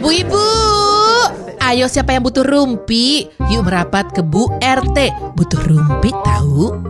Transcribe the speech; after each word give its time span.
Bu 0.00 0.08
Ibu, 0.10 0.46
ayo 1.60 1.84
siapa 1.84 2.10
yang 2.10 2.24
butuh 2.24 2.40
rumpi? 2.40 3.28
Yuk 3.52 3.60
merapat 3.62 4.08
ke 4.08 4.24
Bu 4.24 4.48
RT. 4.56 4.98
Butuh 5.36 5.60
rumpi 5.62 6.16
tahu? 6.24 6.80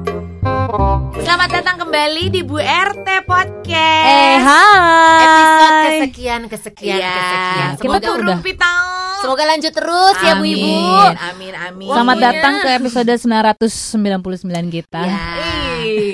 Selamat 1.18 1.50
datang 1.50 1.82
kembali 1.82 2.30
di 2.30 2.46
Bu 2.46 2.62
RT 2.62 3.26
Podcast. 3.26 4.06
Eh 4.06 4.38
hai 4.38 5.18
Episode 5.18 5.66
kesekian, 5.82 6.40
kesekian, 6.46 6.94
Iya, 6.94 7.10
kesekian. 7.10 7.70
kita 7.74 7.82
Semoga 7.82 7.98
tuh 8.00 8.14
udah- 8.14 8.38
rumpi 8.38 8.52
tahu. 8.54 8.94
Semoga 9.18 9.42
lanjut 9.48 9.72
terus 9.72 10.16
ya 10.20 10.32
Bu 10.36 10.44
Ibu. 10.44 10.70
Amin, 10.70 11.18
amin, 11.18 11.54
amin. 11.58 11.88
Selamat 11.90 12.16
datang 12.22 12.54
ke 12.62 12.68
episode 12.72 13.10
999 13.10 14.46
kita 14.70 15.02
Ya. 15.02 15.18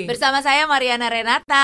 Bersama 0.05 0.39
saya 0.39 0.63
Mariana 0.63 1.07
Renata 1.07 1.63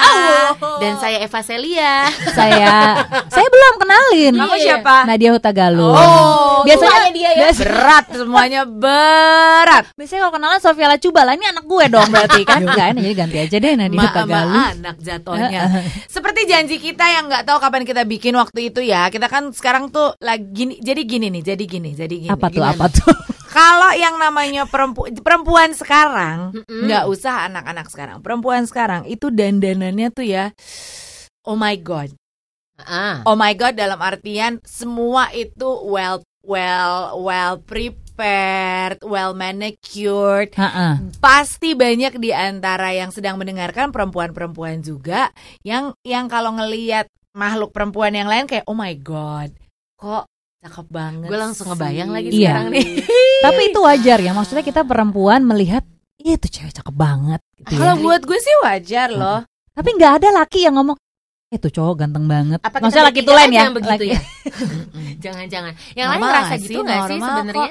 dan 0.78 0.98
saya 0.98 1.18
Eva 1.20 1.40
Celia. 1.40 2.06
Saya 2.30 2.98
Saya 3.28 3.48
belum 3.48 3.74
kenalin 3.78 4.34
Kamu 4.36 4.56
siapa? 4.58 4.96
Nadia 5.06 5.32
Hutagalung 5.32 5.92
Oh, 5.92 6.62
Biasanya 6.64 7.10
dia 7.10 7.30
ya. 7.32 7.40
biasa- 7.44 7.62
berat 7.62 8.06
semuanya 8.12 8.62
berat. 8.64 9.84
Biasanya 9.94 10.22
kalau 10.22 10.34
kenalan 10.34 10.60
Sofia 10.60 10.88
Lacuba 10.88 11.22
lah 11.22 11.34
Ini 11.34 11.46
anak 11.50 11.66
gue 11.66 11.86
dong 11.88 12.08
berarti 12.08 12.42
kan 12.44 12.60
Enggak 12.62 12.88
enak 12.92 13.02
jadi 13.04 13.16
ganti 13.16 13.38
aja 13.40 13.58
deh 13.58 13.74
Nadia 13.74 14.00
Ma 14.26 14.42
anak 14.70 14.96
jatuhnya. 15.00 15.62
Seperti 16.08 16.42
janji 16.46 16.76
kita 16.78 17.06
yang 17.06 17.28
nggak 17.28 17.44
tahu 17.44 17.58
kapan 17.58 17.84
kita 17.84 18.04
bikin 18.04 18.34
waktu 18.34 18.70
itu 18.70 18.82
ya. 18.82 19.08
Kita 19.08 19.28
kan 19.28 19.50
sekarang 19.50 19.88
tuh 19.88 20.14
lagi 20.20 20.78
jadi 20.78 21.02
gini 21.02 21.28
nih, 21.30 21.44
jadi 21.46 21.64
gini, 21.64 21.90
jadi 21.92 22.16
gini. 22.18 22.30
Apa 22.30 22.48
tuh 22.48 22.60
Gimana? 22.60 22.74
apa 22.74 22.86
tuh 22.90 23.12
Kalau 23.58 23.90
yang 23.98 24.22
namanya 24.22 24.70
perempu 24.70 25.10
perempuan 25.26 25.74
sekarang, 25.74 26.54
nggak 26.70 27.10
usah 27.10 27.50
anak-anak 27.50 27.90
sekarang. 27.90 28.22
Perempuan 28.22 28.70
sekarang 28.70 29.10
itu 29.10 29.34
dandanannya 29.34 30.14
tuh 30.14 30.30
ya, 30.30 30.54
oh 31.42 31.58
my 31.58 31.74
god, 31.82 32.14
Ah. 32.78 33.26
oh 33.26 33.34
my 33.34 33.58
god 33.58 33.74
dalam 33.74 33.98
artian 33.98 34.62
semua 34.62 35.34
itu 35.34 35.66
well 35.90 36.22
well 36.46 37.18
well 37.18 37.58
prepared, 37.58 39.02
well 39.02 39.34
manicured. 39.34 40.54
Ha-ha. 40.54 41.02
Pasti 41.18 41.74
banyak 41.74 42.22
di 42.22 42.30
antara 42.30 42.94
yang 42.94 43.10
sedang 43.10 43.42
mendengarkan 43.42 43.90
perempuan-perempuan 43.90 44.86
juga 44.86 45.34
yang 45.66 45.98
yang 46.06 46.30
kalau 46.30 46.54
ngelihat 46.54 47.10
makhluk 47.34 47.74
perempuan 47.74 48.14
yang 48.14 48.30
lain 48.30 48.46
kayak 48.46 48.70
oh 48.70 48.78
my 48.78 48.94
god, 49.02 49.50
kok 49.98 50.30
cakep 50.68 50.88
banget. 50.92 51.28
Gue 51.32 51.40
langsung 51.40 51.66
ngebayang 51.72 52.10
sih." 52.12 52.16
lagi 52.16 52.28
Iya. 52.30 52.40
sekarang 52.44 52.68
nih. 52.76 52.86
Tapi 53.46 53.62
itu 53.70 53.80
wajar 53.80 54.18
ya 54.20 54.32
Maksudnya 54.36 54.64
kita 54.66 54.82
perempuan 54.84 55.42
melihat 55.48 55.84
Ih 56.18 56.34
itu 56.36 56.48
cewek 56.50 56.74
cakep 56.74 56.96
banget 56.98 57.42
gitu 57.62 57.78
ya. 57.78 57.80
Kalau 57.80 57.96
buat 58.02 58.22
gue 58.26 58.40
sih 58.42 58.56
wajar 58.66 59.10
loh. 59.14 59.40
Tapi 59.72 59.90
nggak 59.94 60.14
ada 60.22 60.30
laki 60.44 60.66
yang 60.66 60.76
ngomong 60.76 60.98
tuh 61.48 61.72
cowok 61.72 62.04
ganteng 62.04 62.28
banget 62.28 62.60
Apa 62.60 62.84
Maksudnya 62.84 63.08
laki 63.08 63.22
tulen 63.24 63.48
aja 63.48 63.56
ya 63.56 63.62
yang 63.64 63.72
begitu 63.72 63.94
Laki- 63.96 64.12
ya? 64.12 64.22
Jangan-jangan. 65.24 65.74
Yang 65.96 66.08
lain 66.12 66.20
ngerasa 66.20 66.44
nggak 66.44 66.60
gitu 66.60 66.68
sih? 66.68 66.84
nggak 66.84 67.02
sih 67.08 67.20
sebenarnya? 67.24 67.70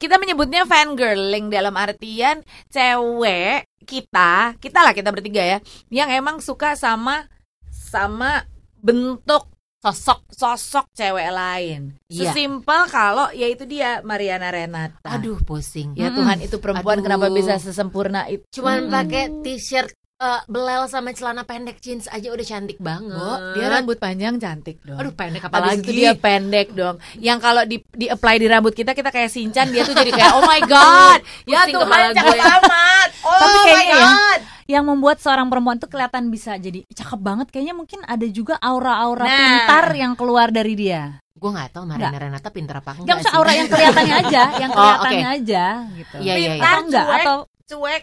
Kita 0.00 0.14
menyebutnya 0.16 0.62
fangirling 0.64 1.46
dalam 1.52 1.74
artian 1.76 2.36
cewek 2.72 3.68
kita, 3.84 4.56
kita 4.56 4.78
lah 4.80 4.96
kita 4.96 5.10
bertiga 5.12 5.42
ya, 5.44 5.58
yang 5.92 6.08
emang 6.08 6.40
suka 6.40 6.72
sama 6.78 7.28
sama 7.68 8.46
bentuk 8.80 9.51
sosok 9.82 10.22
sosok 10.30 10.86
cewek 10.92 11.28
lain. 11.28 11.98
Iya. 12.06 12.30
Sesimpel 12.30 12.86
kalau 12.86 13.26
ya 13.30 13.44
itu 13.44 13.66
dia 13.66 13.98
Mariana 14.00 14.48
Renata. 14.48 15.10
Aduh 15.10 15.42
pusing. 15.42 15.92
Ya. 15.92 16.08
Tuhan 16.08 16.38
itu 16.38 16.56
perempuan 16.56 16.98
Aduh. 16.98 17.04
kenapa 17.04 17.26
bisa 17.28 17.58
sesempurna 17.58 18.24
itu? 18.26 18.46
Cuman 18.52 18.86
pakai 18.86 19.42
t-shirt 19.42 19.90
eh, 20.16 20.40
belel 20.46 20.86
sama 20.86 21.10
celana 21.10 21.42
pendek 21.42 21.82
jeans 21.82 22.06
aja 22.06 22.30
udah 22.30 22.46
cantik 22.46 22.78
banget. 22.78 23.10
Bu, 23.10 23.58
dia 23.58 23.66
rambut 23.68 23.98
panjang 23.98 24.38
cantik 24.38 24.78
dong. 24.80 24.94
Aduh 24.96 25.10
pendek 25.10 25.42
Apalagi 25.42 25.82
apalagi. 25.82 25.82
itu 25.82 25.92
dia 25.92 26.12
pendek 26.14 26.68
dong. 26.70 26.96
Yang 27.18 27.38
kalau 27.42 27.62
di 27.66 27.76
di 27.90 28.06
apply 28.06 28.38
di 28.38 28.46
rambut 28.46 28.70
kita 28.70 28.94
kita 28.94 29.10
kayak 29.10 29.28
sinchan 29.28 29.74
dia 29.74 29.82
tuh 29.82 29.98
jadi 29.98 30.14
kayak 30.14 30.32
oh 30.32 30.46
my 30.46 30.62
god. 30.70 31.18
ya 31.42 31.66
Pusing 31.66 31.74
Tuhan 31.74 32.02
gue. 32.14 32.38
amat. 32.38 33.08
Oh 33.20 33.34
Tapi 33.34 33.50
my 33.52 33.64
kayaknya 33.66 33.90
ya, 33.90 34.06
god. 34.06 34.40
Yang 34.64 34.84
membuat 34.84 35.18
seorang 35.18 35.46
perempuan 35.46 35.76
tuh 35.76 35.86
kelihatan 35.86 36.28
bisa 36.28 36.54
jadi 36.54 36.82
cakep 36.86 37.18
banget 37.18 37.46
kayaknya 37.48 37.72
mungkin 37.72 38.00
ada 38.02 38.24
juga 38.24 38.56
aura-aura 38.56 39.22
Nah. 39.22 39.36
pintar 39.36 39.86
yang 39.92 40.12
keluar 40.12 40.48
dari 40.48 40.72
dia. 40.72 41.18
Gue 41.32 41.48
nggak 41.48 41.72
tahu 41.72 41.84
Marina 41.84 42.14
Renata 42.14 42.48
pinter 42.48 42.76
apa 42.76 42.92
Enggak 42.92 43.02
enggak 43.02 43.16
usah 43.18 43.28
sih. 43.28 43.36
aura 43.36 43.52
yang 43.52 43.68
kelihatannya 43.68 44.16
aja, 44.20 44.42
yang 44.62 44.70
Oh, 44.70 44.76
kelihatannya 44.76 45.26
oke. 45.26 45.36
aja 45.36 45.64
gitu. 45.92 46.14
Iya 46.16 46.32
iya 46.32 46.34
iya. 46.36 46.50
Pintar, 46.52 46.70
Atau 46.72 46.82
enggak 46.84 47.04
cuek. 47.04 47.18
atau 47.18 47.38
Cuek. 47.64 48.02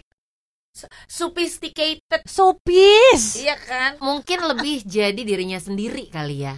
Sophisticated. 1.10 2.22
sopis. 2.24 3.24
Iya 3.38 3.56
kan? 3.58 3.92
Mungkin 4.00 4.40
lebih 4.46 4.82
jadi 4.82 5.18
dirinya 5.18 5.58
sendiri 5.58 6.08
kali 6.08 6.42
ya. 6.42 6.56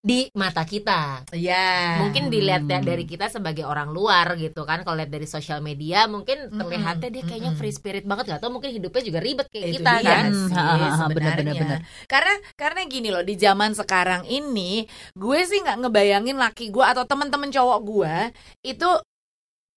Di 0.00 0.32
mata 0.32 0.64
kita. 0.64 1.28
Iya. 1.28 2.00
Mungkin 2.00 2.32
dilihat 2.32 2.64
da- 2.64 2.80
dari 2.80 3.04
kita 3.04 3.28
sebagai 3.28 3.68
orang 3.68 3.92
luar 3.92 4.32
gitu 4.40 4.64
kan 4.64 4.80
kalau 4.80 4.96
lihat 4.96 5.12
dari 5.12 5.28
sosial 5.28 5.60
media 5.60 6.08
mungkin 6.08 6.48
terlihatnya 6.56 7.12
dia 7.12 7.20
kayaknya 7.20 7.52
free 7.52 7.68
spirit 7.68 8.08
banget 8.08 8.32
gak 8.32 8.40
tau 8.40 8.48
mungkin 8.48 8.72
hidupnya 8.72 9.02
juga 9.04 9.20
ribet 9.20 9.46
kayak 9.52 9.66
itu 9.68 9.76
kita 9.76 9.92
dia 10.00 10.08
kan 10.08 10.24
sih, 10.32 10.40
Hmm, 10.48 10.56
ha, 10.56 10.62
ha, 10.64 10.88
ha, 10.88 10.96
sebenarnya. 11.04 11.12
benar, 11.12 11.32
benar, 11.36 11.54
benar. 11.60 11.78
Karena 12.08 12.32
karena 12.56 12.80
gini 12.88 13.08
loh 13.12 13.20
di 13.20 13.34
zaman 13.36 13.70
sekarang 13.76 14.22
ini 14.24 14.88
gue 15.12 15.38
sih 15.44 15.60
nggak 15.60 15.76
ngebayangin 15.84 16.36
laki 16.40 16.72
gue 16.72 16.84
atau 16.84 17.04
teman-teman 17.04 17.52
cowok 17.52 17.78
gue 17.84 18.14
itu 18.64 18.88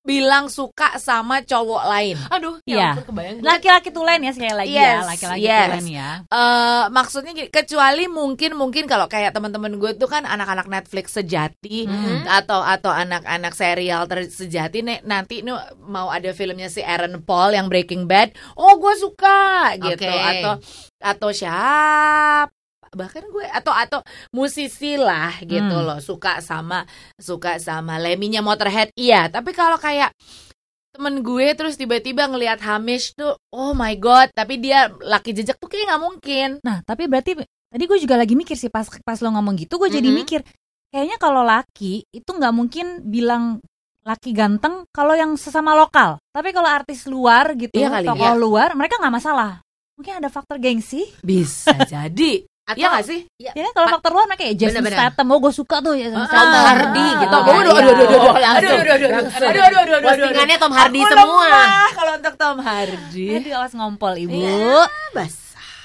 bilang 0.04 0.46
suka 0.48 1.00
sama 1.00 1.40
cowok 1.42 1.84
lain. 1.88 2.18
aduh 2.28 2.60
Iya. 2.64 2.76
ya 2.76 2.88
ampun 2.92 3.06
kebayang. 3.08 3.36
Laki-laki 3.40 3.90
tulen 3.90 4.20
ya 4.20 4.32
sekali 4.32 4.52
lagi 4.54 4.74
Yes, 4.74 4.84
ya, 4.84 5.00
laki-laki 5.06 5.42
yes. 5.42 5.64
tulen 5.66 5.88
ya. 5.90 6.10
eh 6.26 6.84
maksudnya 6.90 7.32
gini, 7.32 7.48
kecuali 7.48 8.04
mungkin 8.06 8.52
mungkin 8.54 8.84
kalau 8.84 9.08
kayak 9.08 9.32
teman-teman 9.32 9.76
gue 9.76 9.96
tuh 9.96 10.06
kan 10.06 10.24
anak-anak 10.24 10.68
Netflix 10.68 11.14
sejati 11.14 11.88
Mhm. 11.88 12.28
atau 12.28 12.60
atau 12.60 12.92
anak-anak 12.92 13.54
serial 13.54 14.04
ter- 14.06 14.28
sejati 14.28 14.80
nih 14.80 15.00
nanti 15.04 15.40
nih 15.40 15.56
mau 15.82 16.08
ada 16.08 16.32
filmnya 16.32 16.68
si 16.68 16.80
Aaron 16.80 17.20
Paul 17.20 17.52
yang 17.52 17.66
Breaking 17.66 18.04
Bad. 18.04 18.36
Oh, 18.54 18.76
gue 18.76 18.94
suka 18.96 19.72
gitu 19.78 20.04
Oke. 20.04 20.20
atau 20.36 20.54
atau 21.00 21.30
siapa 21.32 22.52
bahkan 22.94 23.26
gue 23.26 23.46
atau 23.46 23.70
atau 23.70 24.00
musisi 24.30 24.96
lah 24.96 25.36
gitu 25.40 25.62
Hmm. 25.74 25.86
loh 25.86 26.00
suka 26.00 26.40
sama 26.40 26.86
suka 27.16 27.58
sama 27.58 27.98
Leminya 27.98 28.40
Motorhead 28.40 28.90
iya 28.94 29.28
tapi 29.28 29.52
kalau 29.52 29.78
kayak 29.78 30.14
temen 30.90 31.20
gue 31.20 31.48
terus 31.54 31.74
tiba-tiba 31.74 32.26
ngelihat 32.26 32.62
Hamish 32.62 33.14
tuh 33.14 33.34
oh 33.50 33.74
my 33.74 33.98
god 33.98 34.30
tapi 34.30 34.58
dia 34.58 34.88
laki 34.94 35.34
jejak 35.34 35.58
tuh 35.58 35.66
kayak 35.66 35.90
nggak 35.90 36.04
mungkin 36.04 36.50
Nah, 36.62 36.82
tapi 36.82 37.10
berarti 37.10 37.34
tadi 37.68 37.84
gue 37.84 37.98
juga 37.98 38.16
lagi 38.16 38.34
mikir 38.34 38.54
sih 38.54 38.70
pas 38.70 38.86
pas 38.86 39.18
lo 39.18 39.34
ngomong 39.34 39.58
gitu, 39.58 39.82
gue 39.82 39.90
jadi 39.90 40.06
Mhm. 40.06 40.16
mikir 40.16 40.46
kayaknya 40.88 41.18
kalau 41.18 41.42
laki 41.42 42.06
itu 42.08 42.30
nggak 42.30 42.54
mungkin 42.54 43.02
bilang 43.04 43.58
laki 44.06 44.30
ganteng 44.30 44.86
kalau 44.92 45.18
yang 45.18 45.34
sesama 45.34 45.74
lokal. 45.74 46.22
Tapi 46.30 46.52
kalau 46.52 46.68
artis 46.68 47.08
luar 47.08 47.56
gitu, 47.56 47.74
Iya 47.74 47.90
kali, 47.90 48.06
tokoh 48.06 48.30
iya. 48.30 48.38
luar, 48.38 48.70
mereka 48.76 49.00
nggak 49.00 49.16
masalah. 49.16 49.64
Mungkin 49.98 50.20
ada 50.20 50.30
faktor 50.30 50.60
gengsi. 50.60 51.08
bisa 51.24 51.72
jadi 51.90 52.46
Atau- 52.64 52.80
Iya 52.80 52.88
gak 52.90 53.04
sih? 53.04 53.20
Ya 53.36 53.52
kan 53.54 53.72
kalau 53.74 53.88
faktor 53.92 54.12
luar 54.12 54.26
mereka 54.26 54.44
ya 54.44 54.56
Jason 54.56 54.80
Bener-bener. 54.80 54.96
Statham, 54.98 55.28
oh 55.28 55.40
gue 55.40 55.52
suka 55.52 55.76
tuh 55.78 55.94
Jason 55.94 56.16
Ah, 56.16 56.24
Statham. 56.24 56.48
Tom 56.48 56.64
Hardy 56.64 57.08
gitu 57.14 57.28
Ah, 57.30 57.42
kan. 57.44 57.54
Aduh, 57.54 57.74
aduh, 57.74 57.76
aduh, 57.76 57.92
aduh, 57.92 57.92
aduh, 57.94 58.16
aduh, 58.16 58.32
aduh, 58.32 58.72
aduh, 58.72 58.72
aduh, 58.74 59.12
aduh, 59.12 59.20
aduh, 59.44 59.78
aduh, 59.78 59.94
aduh, 59.94 60.08
Postingannya 60.08 60.58
Tom 60.58 60.72
Hardy 60.72 61.00
semua. 61.04 61.52
kalau 61.92 62.14
untuk 62.16 62.34
Tom 62.36 62.58
Hardy. 62.60 63.26
Jadi 63.34 63.50
awas 63.52 63.72
ngompol 63.74 64.14
ibu. 64.18 64.32
Iya. 64.34 64.88
Basah. 65.12 65.42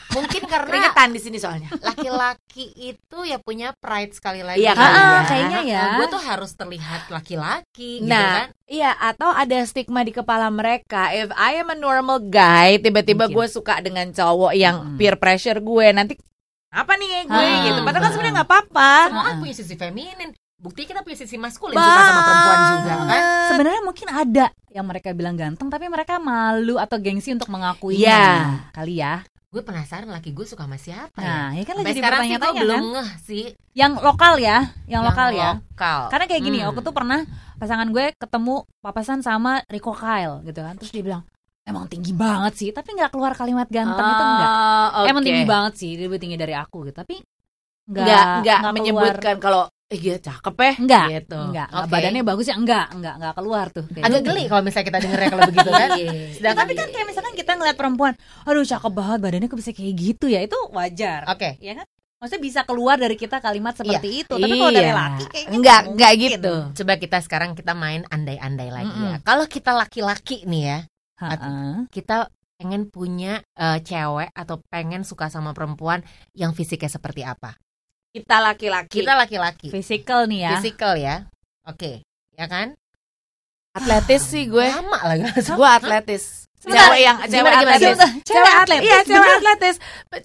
mungkin 0.09 0.41
karena 0.43 0.65
Keringetan 0.65 1.12
di 1.12 1.21
sini 1.21 1.37
soalnya. 1.37 1.69
laki-laki 1.83 2.65
itu 2.75 3.19
ya 3.22 3.37
punya 3.38 3.77
pride 3.77 4.09
sekali 4.11 4.41
lagi 4.41 4.56
Iya, 4.59 4.72
kan 4.72 4.88
Ah, 4.88 4.97
ya. 4.97 5.21
kayaknya 5.22 5.61
ya. 5.62 5.83
gue 5.94 6.06
tuh 6.09 6.22
harus 6.22 6.50
terlihat 6.55 7.12
laki-laki 7.12 8.00
gitu 8.00 8.09
Nah, 8.09 8.49
kan 8.49 8.49
iya 8.65 8.97
atau 8.97 9.28
ada 9.28 9.61
stigma 9.62 10.00
di 10.00 10.11
kepala 10.11 10.49
mereka. 10.49 11.12
If 11.12 11.28
I 11.31 11.61
am 11.61 11.69
a 11.69 11.77
normal 11.77 12.25
guy, 12.25 12.78
tiba-tiba 12.78 13.28
gue 13.28 13.47
suka 13.47 13.78
dengan 13.78 14.09
cowok 14.09 14.53
yang 14.55 14.77
Mm-mm. 14.81 14.97
peer 14.97 15.15
pressure 15.15 15.61
gue, 15.61 15.87
nanti 15.91 16.17
apa 16.71 16.93
nih 16.95 17.25
gue 17.25 17.33
Ah, 17.34 17.65
gitu. 17.65 17.81
Padahal 17.81 18.03
kan 18.03 18.12
sebenarnya 18.12 18.35
nggak 18.37 18.49
apa-apa. 18.49 18.93
semua 19.09 19.25
kan 19.25 19.35
punya 19.38 19.55
sisi 19.55 19.75
feminin 19.75 20.31
bukti 20.55 20.85
kita 20.85 21.00
punya 21.00 21.15
sisi 21.17 21.37
maskulin 21.37 21.73
suka 21.73 22.00
sama 22.03 22.20
perempuan 22.20 22.59
juga 22.75 22.93
kan 23.06 23.23
Sebenarnya 23.49 23.82
mungkin 23.82 24.09
ada 24.09 24.47
yang 24.69 24.85
mereka 24.85 25.09
bilang 25.12 25.35
ganteng 25.35 25.67
tapi 25.67 25.87
mereka 25.87 26.19
malu 26.19 26.76
atau 26.76 26.99
gengsi 26.99 27.31
untuk 27.31 27.49
mengakuinya. 27.49 28.05
Iya. 28.05 28.29
Kali 28.70 28.97
ya. 28.97 29.15
gue 29.49 29.65
penasaran 29.65 30.05
laki 30.06 30.31
gue 30.31 30.44
suka 30.44 30.61
sama 30.62 30.76
siapa 30.76 31.17
ya 31.17 31.25
Nah, 31.25 31.49
ya 31.56 31.65
kan 31.65 31.73
Sampai 31.75 31.88
lagi 31.88 31.99
sekarang 31.99 32.20
sih 32.23 32.37
gue 32.37 32.53
belum 32.59 32.76
kan. 32.76 32.93
ngeh 32.93 33.11
sih 33.19 33.44
Yang 33.73 33.93
lokal 34.03 34.35
ya, 34.37 34.59
yang, 34.85 35.03
lokal 35.03 35.29
ya. 35.32 35.50
lokal. 35.56 36.00
Karena 36.11 36.25
kayak 36.26 36.43
gini, 36.43 36.59
Hmm. 36.59 36.69
aku 36.69 36.81
tuh 36.82 36.93
pernah 36.93 37.25
pasangan 37.56 37.88
gue 37.88 38.12
ketemu 38.12 38.55
papasan 38.79 39.23
sama 39.23 39.64
Rico 39.64 39.94
Kyle 39.94 40.43
gitu 40.43 40.61
kan. 40.61 40.76
Terus 40.76 40.91
dia 40.91 41.00
bilang, 41.00 41.23
emang 41.69 41.85
tinggi 41.87 42.11
banget 42.11 42.53
sih, 42.56 42.69
tapi 42.73 42.97
nggak 42.97 43.12
keluar 43.12 43.32
kalimat 43.32 43.69
ganteng 43.69 44.06
itu 44.09 44.25
enggak. 44.25 44.50
Ah, 44.50 45.05
Emang 45.05 45.20
tinggi 45.23 45.44
banget 45.44 45.73
sih, 45.76 45.91
dia 45.94 46.09
lebih 46.09 46.19
tinggi 46.19 46.35
dari 46.35 46.56
aku 46.56 46.88
gitu. 46.88 46.97
Tapi 46.97 47.20
Nggak 47.88 48.44
nggak 48.44 48.73
menyebutkan 48.73 49.37
kalau 49.38 49.65
eh 49.88 49.97
dia 49.97 50.20
cakep 50.20 50.53
ya 50.53 50.73
Enggak, 50.76 51.05
gitu. 51.09 51.41
enggak, 51.41 51.69
Oke. 51.73 51.88
badannya 51.88 52.20
bagus 52.20 52.44
ya 52.44 52.61
enggak, 52.61 52.93
enggak, 52.93 53.15
enggak 53.17 53.35
keluar 53.41 53.67
tuh. 53.73 53.85
kayak 53.88 54.05
agak 54.05 54.20
gitu. 54.20 54.29
geli 54.29 54.44
kalau 54.44 54.61
misalnya 54.61 54.87
kita 54.87 54.99
dengernya 55.00 55.29
kalau 55.32 55.43
begitu 55.49 55.70
kan 55.73 55.88
Iya. 55.97 56.12
sedangkan 56.37 56.61
Tapi 56.61 56.73
kan 56.76 56.88
kayak 56.93 57.06
misalkan 57.09 57.32
kita 57.32 57.53
ngeliat 57.56 57.76
perempuan, 57.81 58.12
aduh 58.44 58.64
cakep 58.67 58.93
banget 58.93 59.19
badannya 59.25 59.49
kok 59.49 59.56
bisa 59.56 59.73
kayak 59.73 59.94
gitu 59.97 60.26
ya, 60.29 60.41
itu 60.44 60.59
wajar. 60.71 61.21
oke 61.25 61.56
Ya 61.56 61.73
kan? 61.73 61.87
maksudnya 62.19 62.43
bisa 62.44 62.61
keluar 62.67 62.97
dari 62.99 63.14
kita 63.14 63.38
kalimat 63.38 63.73
seperti 63.73 64.09
itu. 64.26 64.35
Tapi 64.35 64.53
kalau 64.53 64.73
dari 64.75 64.91
Iya. 64.91 64.99
laki 65.00 65.25
kayaknya 65.25 65.56
enggak 65.56 65.81
nggak 65.81 65.88
enggak 65.88 66.12
gitu. 66.37 66.55
Coba 66.76 66.93
kita 66.99 67.19
sekarang 67.25 67.50
kita 67.56 67.73
main 67.73 68.05
andai-andai 68.05 68.69
lagi 68.69 68.93
Mm-mm. 68.93 69.09
ya. 69.09 69.17
Kalau 69.25 69.49
kita 69.49 69.73
laki-laki 69.73 70.44
nih 70.44 70.62
ya, 70.67 70.79
Ha-ha. 71.19 71.85
kita 71.91 72.31
pengen 72.59 72.91
punya 72.91 73.43
eh, 73.55 73.79
cewek 73.82 74.31
atau 74.35 74.59
pengen 74.70 75.03
suka 75.03 75.31
sama 75.31 75.50
perempuan 75.55 76.03
yang 76.35 76.55
fisiknya 76.55 76.91
seperti 76.91 77.23
apa? 77.26 77.55
Kita 78.09 78.41
laki-laki. 78.43 79.03
Kita 79.03 79.15
laki-laki, 79.15 79.69
Physical 79.70 80.26
nih 80.26 80.41
ya. 80.47 80.50
physical 80.59 80.94
ya. 80.97 81.17
Oke, 81.67 82.03
ya 82.35 82.47
kan? 82.47 82.75
atletis 83.79 84.23
sih 84.26 84.50
gue. 84.50 84.67
Lama 84.67 84.99
lagi. 85.06 85.23
Gue 85.55 85.69
atletis. 85.69 86.50
Sebentar. 86.59 86.91
Cewek 86.91 87.00
yang 87.06 87.17
cewek 87.23 87.31
Gimana, 87.31 87.55
gimana, 87.62 87.62
atletis. 87.79 87.94
Sebentar, 87.94 88.26
Cewek 88.26 88.55
atletis. 88.59 88.82
Iya, 88.91 88.99
cewek 89.06 89.31
atletis. 89.38 89.76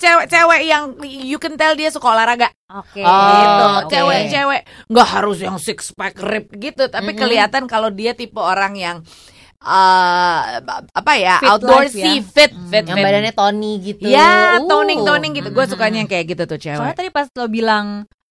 Cewek-cewek 0.02 0.62
yang 0.66 0.84
you 1.06 1.38
can 1.38 1.54
tell 1.54 1.78
dia 1.78 1.94
suka 1.94 2.10
olahraga. 2.10 2.50
Oke. 2.74 3.06
Oh, 3.06 3.30
gitu. 3.38 3.66
oke. 3.86 3.90
Cewek-cewek 3.94 4.62
nggak 4.90 5.08
harus 5.14 5.38
yang 5.46 5.58
six 5.62 5.94
pack 5.94 6.18
rib 6.18 6.50
gitu, 6.58 6.90
tapi 6.90 7.14
Mm-mm. 7.14 7.22
kelihatan 7.22 7.70
kalau 7.70 7.94
dia 7.94 8.18
tipe 8.18 8.42
orang 8.42 8.74
yang 8.74 8.98
eh 9.64 10.60
apa 10.92 11.14
ya, 11.16 11.36
Fit 11.38 11.50
outdoorsy, 11.50 11.98
life 11.98 12.28
ya. 12.28 12.34
fit, 12.36 12.52
Hmm. 12.52 12.68
fit, 12.68 12.84
Yang 12.84 12.96
fit. 12.96 13.06
badannya 13.06 13.34
Tony 13.34 13.72
gitu. 13.80 14.04
Ya, 14.06 14.30
Uh. 14.56 14.68
toning-toning 14.68 15.32
gitu. 15.34 15.50
Gue 15.50 15.62
Mm-mm. 15.62 15.72
sukanya 15.72 15.98
yang 15.98 16.10
kayak 16.10 16.26
gitu 16.28 16.44
tuh 16.46 16.58
Soalnya 16.58 16.80
cewek. 16.86 16.98
tadi 16.98 17.10
pas 17.10 17.28
lo 17.30 17.46
bilang 17.48 17.86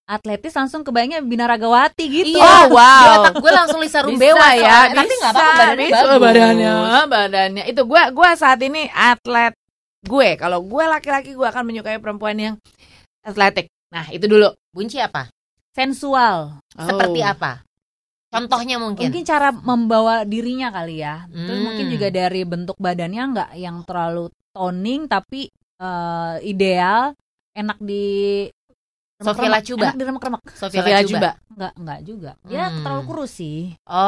atletis 0.04 0.52
langsung 0.52 0.82
kebayangnya 0.82 1.20
binaragawati 1.20 2.04
gitu. 2.06 2.36
Iya, 2.36 2.44
Oh, 2.60 2.64
wow. 2.70 3.32
Gue 3.32 3.48
langsung 3.50 3.78
Lisa 3.78 4.00
Rumbewa 4.00 4.36
Bisa 4.36 4.54
ya, 4.54 4.76
soalnya. 4.84 4.94
Tapi 4.94 5.12
nggak 5.14 5.32
apa-apa 5.32 5.48
bisa, 5.48 5.56
badannya 5.58 5.86
bisa, 5.86 6.02
bagus. 6.04 6.20
badannya, 6.20 6.72
badannya. 7.08 7.64
Itu 7.66 7.82
gue 7.82 8.02
gue 8.10 8.28
saat 8.34 8.60
ini 8.60 8.82
atlet 8.88 9.54
gue. 10.02 10.28
Kalau 10.36 10.58
gue 10.60 10.84
laki-laki 10.84 11.32
gue 11.32 11.46
akan 11.46 11.64
menyukai 11.64 11.96
perempuan 11.96 12.36
yang 12.36 12.54
atletik. 13.20 13.70
Nah, 13.88 14.04
itu 14.08 14.24
dulu. 14.24 14.52
Bunci 14.68 14.98
apa? 14.98 15.28
Sensual. 15.70 16.60
Seperti 16.74 17.20
Oh. 17.20 17.30
apa? 17.30 17.52
Contohnya 18.32 18.80
mungkin. 18.80 19.12
Mungkin 19.12 19.24
cara 19.24 19.52
membawa 19.52 20.24
dirinya 20.24 20.72
kali 20.72 21.04
ya. 21.04 21.28
Terus 21.28 21.52
Hmm. 21.52 21.64
mungkin 21.68 21.86
juga 21.92 22.08
dari 22.08 22.42
bentuk 22.42 22.80
badannya 22.80 23.22
nggak 23.28 23.50
yang 23.60 23.84
terlalu 23.84 24.26
toning 24.50 25.04
tapi 25.04 25.52
eh, 25.76 26.36
ideal, 26.42 27.10
enak 27.52 27.76
di 27.76 28.46
Sofia 29.18 29.46
Lacuba. 29.46 29.90
Enak 29.90 29.98
di 29.98 30.04
remek-remek. 30.04 30.42
Sofia 30.52 30.78
Sofia 30.82 30.94
Lacuba. 30.98 31.18
Lacuba. 31.18 31.30
Enggak, 31.52 31.72
enggak 31.76 32.00
juga. 32.02 32.30
Ya 32.48 32.64
Hmm. 32.66 32.82
terlalu 32.82 33.02
kurus 33.04 33.32
sih. 33.32 33.60
Oh, 33.84 34.02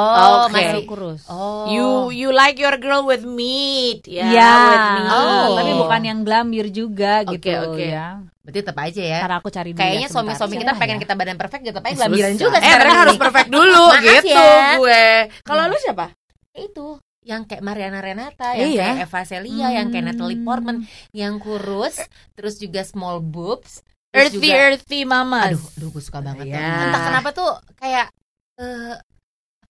Oke. 0.47 0.51
masih. 0.51 0.67
Terlalu 0.67 0.85
kurus. 0.87 1.23
Oh. 1.29 1.67
You 1.71 1.87
you 2.11 2.29
like 2.31 2.57
your 2.57 2.75
girl 2.79 3.03
with 3.03 3.23
meat, 3.23 4.07
ya. 4.07 4.27
Iya, 4.27 4.51
with 4.65 4.87
meat. 4.97 5.11
Oh. 5.13 5.55
tapi 5.55 5.73
bukan 5.77 6.03
yang 6.03 6.21
glambir 6.23 6.67
juga 6.69 7.23
Oke, 7.23 7.39
gitu 7.39 7.53
oke. 7.53 7.85
ya. 7.85 8.23
Berarti 8.45 8.61
tetap 8.61 8.77
aja 8.77 9.03
ya. 9.03 9.19
Ntar 9.19 9.35
aku 9.35 9.49
cari 9.49 9.71
Kayaknya 9.73 9.89
ya 9.97 10.01
sebentar. 10.05 10.37
suami-suami 10.37 10.55
kita 10.61 10.73
pengen 10.77 10.97
ya? 10.97 11.03
kita 11.03 11.15
badan 11.17 11.37
perfect 11.37 11.63
gitu, 11.65 11.75
tapi 11.75 11.89
Susah. 11.91 12.03
gambiran 12.07 12.33
juga 12.37 12.57
Eh, 12.57 12.71
mereka 12.71 12.95
harus 13.01 13.17
perfect 13.17 13.49
dulu 13.49 13.85
gitu 14.05 14.29
ya. 14.31 14.77
gue. 14.77 15.05
Kalau 15.41 15.63
lu 15.65 15.77
siapa? 15.79 16.07
itu 16.53 16.87
yang 17.21 17.43
kayak 17.43 17.61
Mariana 17.61 17.99
Renata, 17.99 18.53
yang 18.53 18.69
Iya. 18.71 18.85
kayak 18.85 18.99
Eva 19.03 19.21
Celia, 19.25 19.69
yang 19.73 19.89
kayak 19.89 20.05
Natalie 20.07 20.37
Hmm. 20.37 20.45
Portman, 20.45 20.77
yang 21.11 21.35
kurus, 21.37 21.97
terus 22.33 22.55
juga 22.57 22.85
small 22.85 23.19
boobs, 23.19 23.81
terus 24.13 24.29
Earthy 24.31 24.45
juga, 24.45 24.61
earthy 24.63 25.01
mama. 25.03 25.49
aduh, 25.49 25.65
aduh 25.75 25.89
gue 25.91 26.03
suka 26.05 26.21
banget. 26.21 26.47
Kan. 26.47 26.85
Entah 26.85 27.01
kenapa 27.03 27.29
tuh 27.33 27.49
kayak 27.75 28.13
eh 28.55 28.95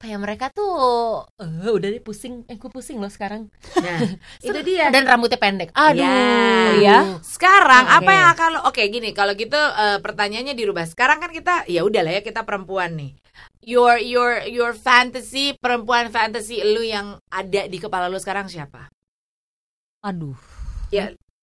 ya 0.05 0.21
mereka 0.21 0.53
tuh 0.53 1.25
eh 1.41 1.73
udah 1.73 1.89
deh 1.89 2.05
pusing, 2.05 2.45
eh 2.47 2.57
gue 2.61 2.71
pusing 2.71 3.01
loh 3.01 3.09
sekarang. 3.09 3.49
Nah, 3.81 3.99
itu 4.47 4.61
dia. 4.63 4.93
Dan 4.93 5.09
rambutnya 5.09 5.41
pendek. 5.41 5.73
Aduh. 5.73 6.05
Ya. 6.05 6.15
Iya. 6.77 6.99
Sekarang 7.25 7.89
Oke. 7.89 7.97
apa 8.05 8.11
yang 8.13 8.29
akan 8.37 8.49
lo 8.55 8.61
Oke 8.69 8.85
gini 8.93 9.17
kalau 9.17 9.33
gitu 9.33 9.57
eh, 9.57 9.99
pertanyaannya 10.05 10.55
dirubah. 10.55 10.85
Sekarang 10.85 11.19
kan 11.19 11.33
kita 11.33 11.65
ya 11.67 11.83
udah 11.83 12.03
lah 12.05 12.13
ya 12.21 12.23
kita 12.23 12.45
perempuan 12.45 12.95
nih. 12.95 13.13
Your 13.65 13.97
your 13.99 14.45
your 14.47 14.77
fantasy 14.77 15.57
perempuan 15.57 16.13
fantasy 16.13 16.61
lu 16.61 16.85
yang 16.85 17.19
ada 17.33 17.67
di 17.67 17.81
kepala 17.81 18.13
lu 18.13 18.21
sekarang 18.21 18.47
siapa? 18.47 18.93
Aduh. 20.05 20.37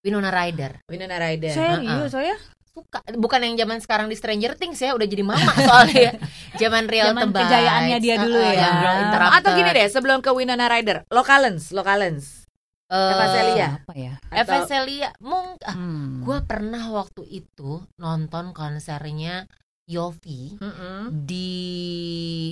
Winona 0.02 0.34
Ryder. 0.34 0.82
Winona 0.90 1.16
Ryder. 1.18 1.54
Serius 1.54 2.10
saya? 2.10 2.34
Suka. 2.72 3.04
Bukan 3.12 3.40
yang 3.42 3.54
zaman 3.58 3.78
sekarang 3.78 4.08
di 4.08 4.16
Stranger 4.16 4.56
Things 4.56 4.76
ya, 4.76 4.92
udah 4.92 5.04
jadi 5.04 5.20
mama 5.20 5.52
soalnya 5.54 5.98
ya. 6.08 6.12
Zaman 6.60 6.88
real 6.88 7.12
Zaman 7.12 7.28
Tebas. 7.28 7.40
kejayaannya 7.44 7.98
dia 8.00 8.16
dulu 8.16 8.38
Heeh, 8.38 8.56
ya. 8.56 9.28
Atau 9.34 9.52
gini 9.52 9.70
deh 9.70 9.86
sebelum 9.86 10.18
ke 10.18 10.32
Winona 10.32 10.66
Ryder, 10.66 11.04
Lokalens, 11.08 11.68
Lokalens. 11.70 12.48
Eh, 12.88 12.96
Eva 12.96 13.26
Celia. 13.28 13.68
Apa 13.78 13.92
ya? 13.94 14.14
Eva 14.28 14.52
Atau- 14.54 14.66
Celia. 14.66 15.10
Mung, 15.18 15.56
ah, 15.60 15.72
Hmm. 15.72 16.20
gue 16.20 16.38
pernah 16.42 16.84
waktu 16.90 17.24
itu 17.26 17.80
nonton 17.96 18.52
konsernya 18.52 19.44
Yofi 19.84 20.56
Mm-mm. 20.56 21.12
di 21.24 21.48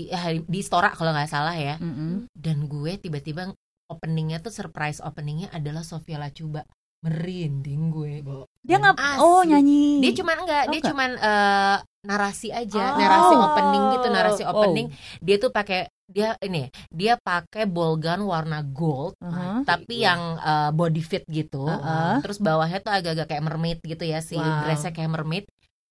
eh, 0.06 0.40
di 0.42 0.60
Stora 0.60 0.92
kalau 0.92 1.12
nggak 1.12 1.28
salah 1.28 1.56
ya. 1.56 1.76
Mm-mm. 1.76 2.28
Dan 2.32 2.66
gue 2.66 2.96
tiba-tiba 2.96 3.52
openingnya 3.86 4.40
tuh 4.40 4.50
surprise 4.50 5.00
openingnya 5.00 5.48
adalah 5.50 5.80
Sofia 5.80 6.16
Lacuba. 6.16 6.64
Merinding 7.00 7.82
gue. 7.88 8.20
Dia 8.60 8.76
nggak 8.76 9.24
oh 9.24 9.40
nyanyi. 9.40 10.04
Dia 10.04 10.12
cuman 10.20 10.36
enggak, 10.44 10.64
Oh, 10.64 10.70
dia 10.70 10.78
enggak. 10.80 10.90
cuman 10.92 11.10
eh, 11.16 11.76
narasi 12.04 12.48
aja, 12.52 12.82
Oh. 12.92 12.98
narasi 13.00 13.34
opening 13.36 13.84
gitu, 13.96 14.06
narasi 14.12 14.42
Oh. 14.44 14.52
opening. 14.52 14.86
Dia 15.24 15.36
tuh 15.40 15.48
pakai 15.48 15.88
dia 16.10 16.34
ini, 16.42 16.66
dia 16.90 17.14
pakai 17.16 17.70
ball 17.70 17.94
gun 17.96 18.26
warna 18.26 18.60
gold, 18.66 19.14
Uh-huh. 19.22 19.62
tapi 19.64 20.04
yang 20.04 20.36
eh, 20.36 20.70
body 20.76 21.00
fit 21.00 21.24
gitu. 21.24 21.64
Uh-uh. 21.64 22.20
Terus 22.20 22.36
bawahnya 22.36 22.84
tuh 22.84 22.92
agak-agak 22.92 23.26
kayak 23.32 23.44
mermaid 23.48 23.78
gitu 23.80 24.04
ya, 24.04 24.20
si 24.20 24.36
Wow. 24.36 24.68
dressnya 24.68 24.92
kayak 24.92 25.08
mermaid. 25.08 25.44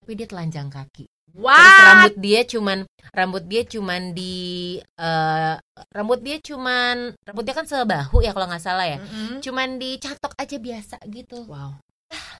Tapi 0.05 0.13
dia 0.13 0.27
telanjang 0.29 0.69
kaki. 0.69 1.09
Terus 1.29 1.45
Wah. 1.45 1.81
rambut 1.85 2.15
dia 2.17 2.41
cuman 2.43 2.77
rambut 3.09 3.43
dia 3.43 3.61
cuman 3.63 4.01
di 4.11 4.35
eh, 4.79 5.53
rambut 5.89 6.19
dia 6.19 6.37
cuman 6.39 7.13
rambut 7.21 7.43
dia 7.43 7.53
kan 7.53 7.63
sebahu 7.63 8.19
ya 8.19 8.31
kalau 8.31 8.45
nggak 8.45 8.59
salah 8.59 8.85
ya. 8.85 8.97
Mm-mm. 8.97 9.39
Cuman 9.39 9.77
dicatok 9.77 10.33
aja 10.35 10.57
biasa 10.57 10.95
gitu. 11.05 11.45
Wow. 11.45 11.77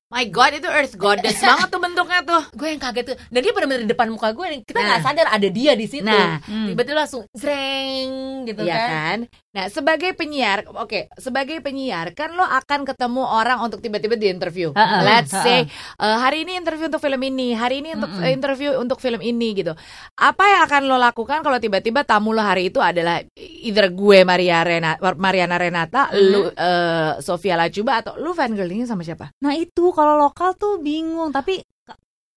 My 0.09 0.25
God 0.25 0.57
itu 0.57 0.65
Earth 0.65 0.97
Goddess 0.97 1.37
banget 1.39 1.69
tuh 1.69 1.77
bentuknya 1.77 2.25
tuh. 2.25 2.41
gue 2.57 2.67
yang 2.67 2.81
kaget 2.81 3.05
tuh 3.05 3.17
dan 3.29 3.39
dia 3.39 3.53
benar-benar 3.53 3.81
di 3.85 3.89
depan 3.93 4.09
muka 4.09 4.33
gue 4.33 4.65
kita 4.65 4.73
Nah. 4.75 4.85
nggak 4.89 5.01
sadar 5.05 5.27
ada 5.29 5.45
dia 5.47 5.77
di 5.77 5.85
situ 5.85 6.01
Nah, 6.01 6.41
Hmm. 6.41 6.73
tiba-tiba 6.73 6.97
langsung 6.99 7.21
zreng 7.37 8.09
gitu 8.43 8.65
Iya 8.65 8.73
kan 8.73 8.89
kan? 8.89 9.17
Nah, 9.49 9.65
sebagai 9.65 10.13
penyiar, 10.13 10.61
oke, 10.69 11.09
sebagai 11.17 11.57
penyiar 11.65 12.13
kan 12.13 12.37
lo 12.37 12.45
akan 12.45 12.85
ketemu 12.85 13.25
orang 13.25 13.57
untuk 13.65 13.81
tiba-tiba 13.81 14.13
di 14.13 14.29
interview. 14.29 14.69
Ha-ha, 14.77 15.01
Let's 15.01 15.33
ha-ha. 15.33 15.41
say 15.41 15.59
eh, 15.97 16.17
hari 16.21 16.45
ini 16.45 16.61
interview 16.61 16.85
untuk 16.85 17.01
film 17.01 17.17
ini, 17.25 17.57
hari 17.57 17.81
ini 17.81 17.97
untuk 17.97 18.13
Mm-mm. 18.13 18.29
eh, 18.29 18.37
interview 18.37 18.77
untuk 18.77 19.01
film 19.01 19.17
ini 19.17 19.57
gitu. 19.57 19.73
Apa 20.21 20.43
yang 20.45 20.61
akan 20.69 20.81
lo 20.85 21.01
lakukan 21.01 21.41
kalau 21.41 21.57
tiba-tiba 21.57 22.05
tamu 22.05 22.29
lo 22.29 22.45
hari 22.45 22.69
itu 22.69 22.77
adalah 22.77 23.25
either 23.41 23.89
gue 23.89 24.21
Maria 24.21 24.61
Renata, 24.61 25.01
Mariana 25.17 25.57
Renata, 25.57 26.13
Mhm. 26.13 26.21
lu 26.29 26.41
eh, 26.53 27.11
Sofia 27.17 27.57
Lacuba 27.57 28.05
atau 28.05 28.21
lu 28.21 28.37
fangirlingnya 28.37 28.85
sama 28.85 29.01
siapa? 29.01 29.33
Nah 29.41 29.57
itu 29.57 29.89
kalau 29.97 30.13
lokal 30.13 30.53
tuh 30.61 30.77
bingung 30.77 31.33
tapi 31.33 31.65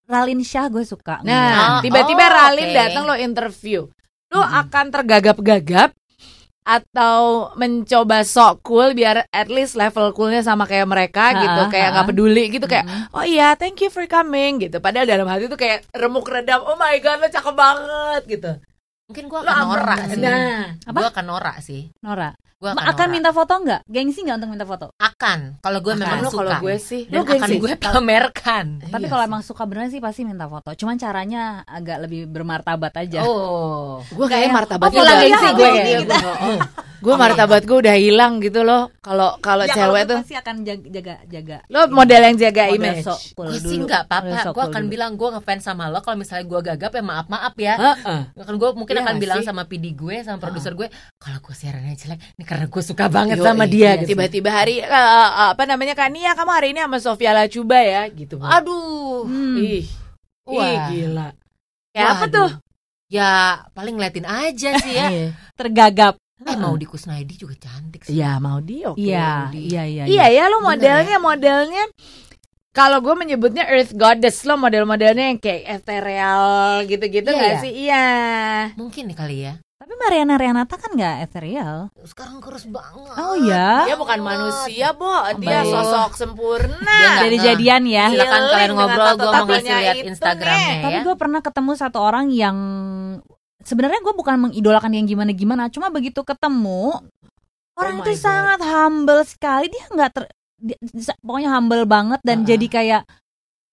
Ralin 0.09 0.41
Syah 0.41 0.73
gue 0.73 0.81
suka. 0.83 1.21
Nah, 1.29 1.77
Oh, 1.77 1.81
tiba-tiba 1.85 2.25
oh, 2.25 2.33
Ralin 2.33 2.73
oke. 2.73 2.77
datang 2.77 3.05
lo 3.05 3.21
interview. 3.21 3.85
Lo 4.33 4.41
Mm-mm. 4.41 4.61
akan 4.65 4.85
tergagap-gagap 4.89 5.93
atau 6.63 7.51
mencoba 7.55 8.23
sok 8.23 8.63
cool 8.63 8.95
biar 8.95 9.27
at 9.29 9.51
least 9.51 9.75
level 9.75 10.11
coolnya 10.11 10.41
sama 10.41 10.63
kayak 10.65 10.87
mereka 10.87 11.35
Ha, 11.35 11.41
gitu, 11.43 11.63
kayak 11.69 11.89
nggak 11.91 12.09
peduli 12.09 12.45
gitu 12.49 12.67
kayak 12.67 12.87
Mm-mm. 12.87 13.15
oh 13.15 13.25
iya 13.25 13.55
thank 13.55 13.79
you 13.79 13.91
for 13.91 14.07
coming 14.07 14.59
gitu. 14.59 14.79
Padahal 14.79 15.05
dalam 15.05 15.27
hati 15.27 15.47
tuh 15.47 15.57
kayak 15.57 15.85
remuk 15.91 16.25
redam. 16.25 16.63
Oh 16.63 16.75
my 16.75 16.95
god 16.99 17.19
lo 17.19 17.29
cakep 17.29 17.55
banget 17.55 18.23
gitu. 18.29 18.51
mungkin 19.03 19.25
gue 19.29 19.39
Lo 19.39 19.45
akan 19.45 19.65
norak 19.69 19.99
sih 20.09 20.21
Nah, 20.23 20.65
Apa? 20.89 20.99
gue 21.03 21.09
akan 21.11 21.25
norak 21.27 21.57
sih 21.61 21.83
Nora. 22.01 22.31
Gue 22.63 22.71
akan, 22.71 22.87
akan 22.87 23.09
minta 23.11 23.31
foto 23.31 23.55
nggak? 23.59 23.81
Gengsi 23.85 24.23
nggak 24.23 24.37
untuk 24.39 24.51
minta 24.51 24.63
foto? 24.63 24.87
akan 24.95 25.59
kalau 25.59 25.79
gue 25.79 25.95
memang 25.95 26.19
lo 26.21 26.31
suka 26.31 26.39
kalau 26.39 26.53
gue 26.63 26.77
sih, 26.79 27.03
dan 27.11 27.15
lo 27.15 27.23
akan 27.25 27.39
gengsi. 27.43 27.59
gue 27.59 27.73
pamerkan 27.75 28.67
Tapi 28.93 29.03
Iya 29.03 29.11
kalau 29.11 29.25
emang 29.27 29.43
suka 29.43 29.67
beneran 29.67 29.91
sih 29.91 29.99
pasti 29.99 30.23
minta 30.23 30.47
foto. 30.47 30.71
Cuman 30.73 30.95
caranya 30.95 31.67
agak 31.67 32.07
lebih 32.07 32.31
bermartabat 32.31 32.95
aja. 32.97 33.27
oh 33.27 33.99
gue 34.07 34.27
kayak 34.27 34.49
martabat 34.49 34.89
oh, 34.89 34.95
pulang 34.95 35.19
gengsi 35.21 35.49
gue 35.53 35.71
gue. 37.03 37.15
Martabat 37.19 37.67
gue 37.67 37.79
udah 37.83 37.97
hilang 37.99 38.39
gitu 38.39 38.63
loh. 38.63 38.95
Kalau 39.03 39.35
kalau 39.43 39.67
Ya, 39.67 39.75
cewek 39.75 40.07
tuh 40.07 40.19
pasti 40.23 40.39
akan 40.39 40.63
jaga 40.63 40.87
jaga, 40.87 41.15
jaga. 41.27 41.59
lo 41.67 41.91
model 41.91 42.21
yang 42.23 42.37
jaga 42.39 42.63
Model 42.69 42.79
image. 42.79 43.03
sok 43.03 43.21
cool 43.35 43.47
gue 43.51 43.59
sih 43.59 43.79
nggak 43.83 44.03
apa-apa 44.07 44.31
gue 44.31 44.55
cool 44.55 44.69
akan 44.71 44.83
dulu. 44.85 44.93
bilang 44.95 45.11
gue 45.19 45.29
ngefans 45.35 45.63
sama 45.65 45.91
lo 45.91 45.99
kalau 45.99 46.15
misalnya 46.15 46.47
gue 46.47 46.61
gagap 46.63 46.91
ya 46.93 47.03
maaf 47.03 47.27
maaf 47.27 47.55
ya 47.59 47.75
Heeh. 47.75 48.21
kan 48.39 48.55
gue 48.55 48.71
mungkin 48.79 48.95
Iya 48.95 49.03
akan 49.03 49.15
bilang 49.19 49.41
sama 49.43 49.67
PD 49.67 49.99
gue 49.99 50.23
sama 50.23 50.39
produser 50.39 50.79
gue 50.79 50.87
kalau 51.19 51.39
gue 51.43 51.51
siarannya 51.53 51.99
jelek 51.99 52.19
ini 52.39 52.45
karena 52.53 52.67
gue 52.69 52.83
suka 52.85 53.09
banget 53.09 53.41
Yoi, 53.41 53.47
sama 53.49 53.65
dia 53.65 53.81
iya, 53.81 53.93
gitu. 53.97 54.13
Tiba-tiba 54.13 54.51
hari 54.53 54.77
eh, 54.79 54.93
eh, 54.93 55.29
apa 55.49 55.65
namanya 55.65 55.97
kan 55.97 56.13
Nia 56.13 56.37
kamu 56.37 56.53
hari 56.53 56.69
ini 56.77 56.85
sama 56.85 57.01
Sofia 57.01 57.33
Lacuba 57.33 57.81
ya 57.81 58.05
gitu. 58.13 58.37
aduh 58.37 59.25
Hmm. 59.25 59.57
Ih. 59.57 59.89
Ih 60.45 60.53
Wah. 60.53 60.93
gila. 60.93 61.29
Kayak 61.91 62.09
apa 62.11 62.25
tuh? 62.29 62.51
ya 63.09 63.29
paling 63.73 63.93
ngeliatin 63.97 64.25
aja 64.25 64.71
sih 64.81 64.93
ya 64.93 65.09
Iya. 65.13 65.29
tergagap. 65.53 66.17
eh 66.43 66.57
mau 66.57 66.75
di 66.75 66.85
Kusnaidi 66.85 67.37
juga 67.37 67.55
cantik 67.55 68.03
sih 68.03 68.17
Iya, 68.17 68.37
mau 68.37 68.59
di 68.59 68.83
oke. 68.83 68.97
Iya, 68.99 69.49
Di- 69.49 69.69
iya, 69.69 69.83
iya. 69.87 70.05
Iya 70.05 70.27
ya 70.29 70.45
lo 70.49 70.59
Bener 70.59 70.69
modelnya 70.69 71.17
modelnya 71.17 71.85
Kalau 72.73 73.05
gue 73.05 73.13
menyebutnya 73.13 73.69
Earth 73.69 73.93
Goddess 73.93 74.43
lo 74.43 74.57
model-modelnya 74.57 75.29
yang 75.29 75.37
kayak 75.37 75.85
ethereal 75.85 76.45
gitu-gitu 76.89 77.29
Iya, 77.29 77.37
nggak 77.37 77.53
iya. 77.53 77.61
sih? 77.61 77.73
Iya. 77.85 78.07
Mungkin 78.81 79.03
nih 79.13 79.17
kali 79.17 79.37
ya. 79.45 79.53
Tapi 79.83 79.99
Mariana 79.99 80.39
Renata 80.39 80.79
kan 80.79 80.95
nggak 80.95 81.27
ethereal. 81.27 81.91
Sekarang 82.07 82.39
kurus 82.39 82.71
banget. 82.71 83.19
Oh 83.19 83.35
ya. 83.35 83.83
Dia 83.83 83.99
bukan 83.99 84.23
manusia, 84.23 84.95
Bo. 84.95 85.11
Dia 85.43 85.67
baik. 85.67 85.75
sosok 85.75 86.11
sempurna. 86.15 86.87
Dia 86.87 87.27
Dari 87.27 87.35
ngeh. 87.35 87.47
jadian 87.51 87.83
ya. 87.91 88.07
Silakan 88.07 88.31
Healing 88.31 88.47
kalian 88.55 88.71
ngobrol, 88.79 89.11
gue 89.11 89.27
mau 89.27 89.43
ngasih 89.43 89.75
lihat 89.75 89.97
itu, 89.99 90.07
Instagramnya 90.15 90.55
nih. 90.71 90.83
Tapi 90.87 90.95
ya. 90.95 91.03
gue 91.03 91.17
pernah 91.19 91.41
ketemu 91.43 91.71
satu 91.75 91.99
orang 91.99 92.27
yang 92.31 92.57
sebenarnya 93.59 94.01
gue 94.07 94.15
bukan 94.15 94.37
mengidolakan 94.39 94.93
yang 94.95 95.07
gimana-gimana, 95.11 95.67
cuma 95.67 95.91
begitu 95.91 96.23
ketemu 96.23 97.03
orang 97.75 97.95
Oh 97.99 98.01
itu 98.07 98.13
my 98.15 98.17
God. 98.17 98.23
sangat 98.23 98.61
humble 98.63 99.23
sekali. 99.27 99.67
Dia 99.67 99.85
nggak 99.91 100.11
ter, 100.15 100.25
dia- 100.63 100.79
pokoknya 101.19 101.51
humble 101.59 101.85
banget 101.91 102.23
dan 102.23 102.47
Uh-uh. 102.47 102.51
jadi 102.55 102.67
kayak 102.71 103.03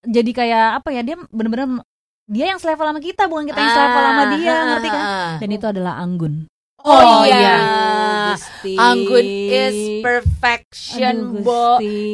jadi 0.10 0.32
kayak 0.34 0.66
apa 0.82 0.90
ya? 0.90 1.06
Dia 1.06 1.22
bener-bener 1.30 1.86
dia 2.30 2.46
yang 2.48 2.60
selevel 2.62 2.86
sama 2.86 3.02
kita, 3.02 3.26
bukan 3.26 3.44
kita 3.44 3.58
yang 3.58 3.74
selevel 3.74 4.04
sama 4.04 4.24
dia, 4.32 4.52
Ah, 4.52 4.64
ngerti 4.70 4.88
kan? 4.88 5.02
ah, 5.02 5.10
ah. 5.10 5.32
Dan 5.38 5.50
itu 5.50 5.66
adalah 5.66 5.94
Anggun. 5.98 6.34
Oh, 6.80 7.28
iya. 7.28 7.58
Gusti. 8.32 8.74
Anggun 8.74 9.26
is 9.52 9.78
perfection, 10.00 11.16
Aduh, 11.36 11.44
Bo. 11.44 11.66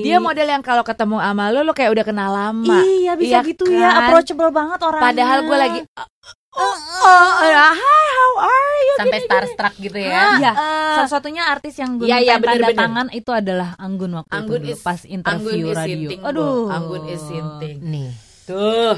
Dia 0.02 0.18
model 0.18 0.48
yang 0.50 0.64
kalau 0.64 0.82
ketemu 0.82 1.20
sama 1.20 1.54
lo, 1.54 1.62
lo 1.62 1.70
kayak 1.70 1.92
udah 1.92 2.02
kenal 2.04 2.32
lama. 2.32 2.82
Iya 2.82 3.14
bisa 3.14 3.40
Iya 3.40 3.40
gitu 3.46 3.64
ya, 3.68 3.86
kan? 3.86 4.00
approachable 4.10 4.50
banget 4.50 4.80
orangnya. 4.82 5.06
Padahal 5.06 5.40
gue 5.44 5.58
lagi 5.60 5.80
Oh, 6.56 6.64
oh, 6.64 7.32
oh, 7.36 7.52
hi, 7.52 7.76
how 7.76 8.32
are 8.42 8.76
you? 8.82 8.96
Sampai 8.96 9.20
starstruck 9.22 9.76
gitu 9.76 10.00
ya. 10.00 10.40
Iya. 10.40 10.52
Ah, 10.56 10.96
Salah-satunya 10.98 11.44
artis 11.46 11.76
yang 11.76 12.00
gue 12.00 12.08
Iya, 12.08 12.16
minta 12.16 12.24
iya, 12.24 12.36
bener, 12.40 12.48
tanda 12.48 12.64
bener. 12.66 12.80
tangan 12.80 13.08
itu 13.12 13.32
adalah 13.36 13.70
Anggun 13.76 14.12
waktu 14.16 14.32
Anggun 14.32 14.56
itu 14.56 14.64
dulu, 14.64 14.74
is- 14.74 14.82
pas 14.82 15.00
Anggun 15.04 15.14
interview 15.14 15.66
is 15.68 15.76
radio. 15.76 15.92
sinting, 16.00 16.22
Bo. 16.22 16.28
Aduh. 16.32 16.66
Anggun 16.72 17.04
is 17.06 17.22
sinting. 17.22 17.78
Nih. 17.84 18.10
Tuh. 18.48 18.96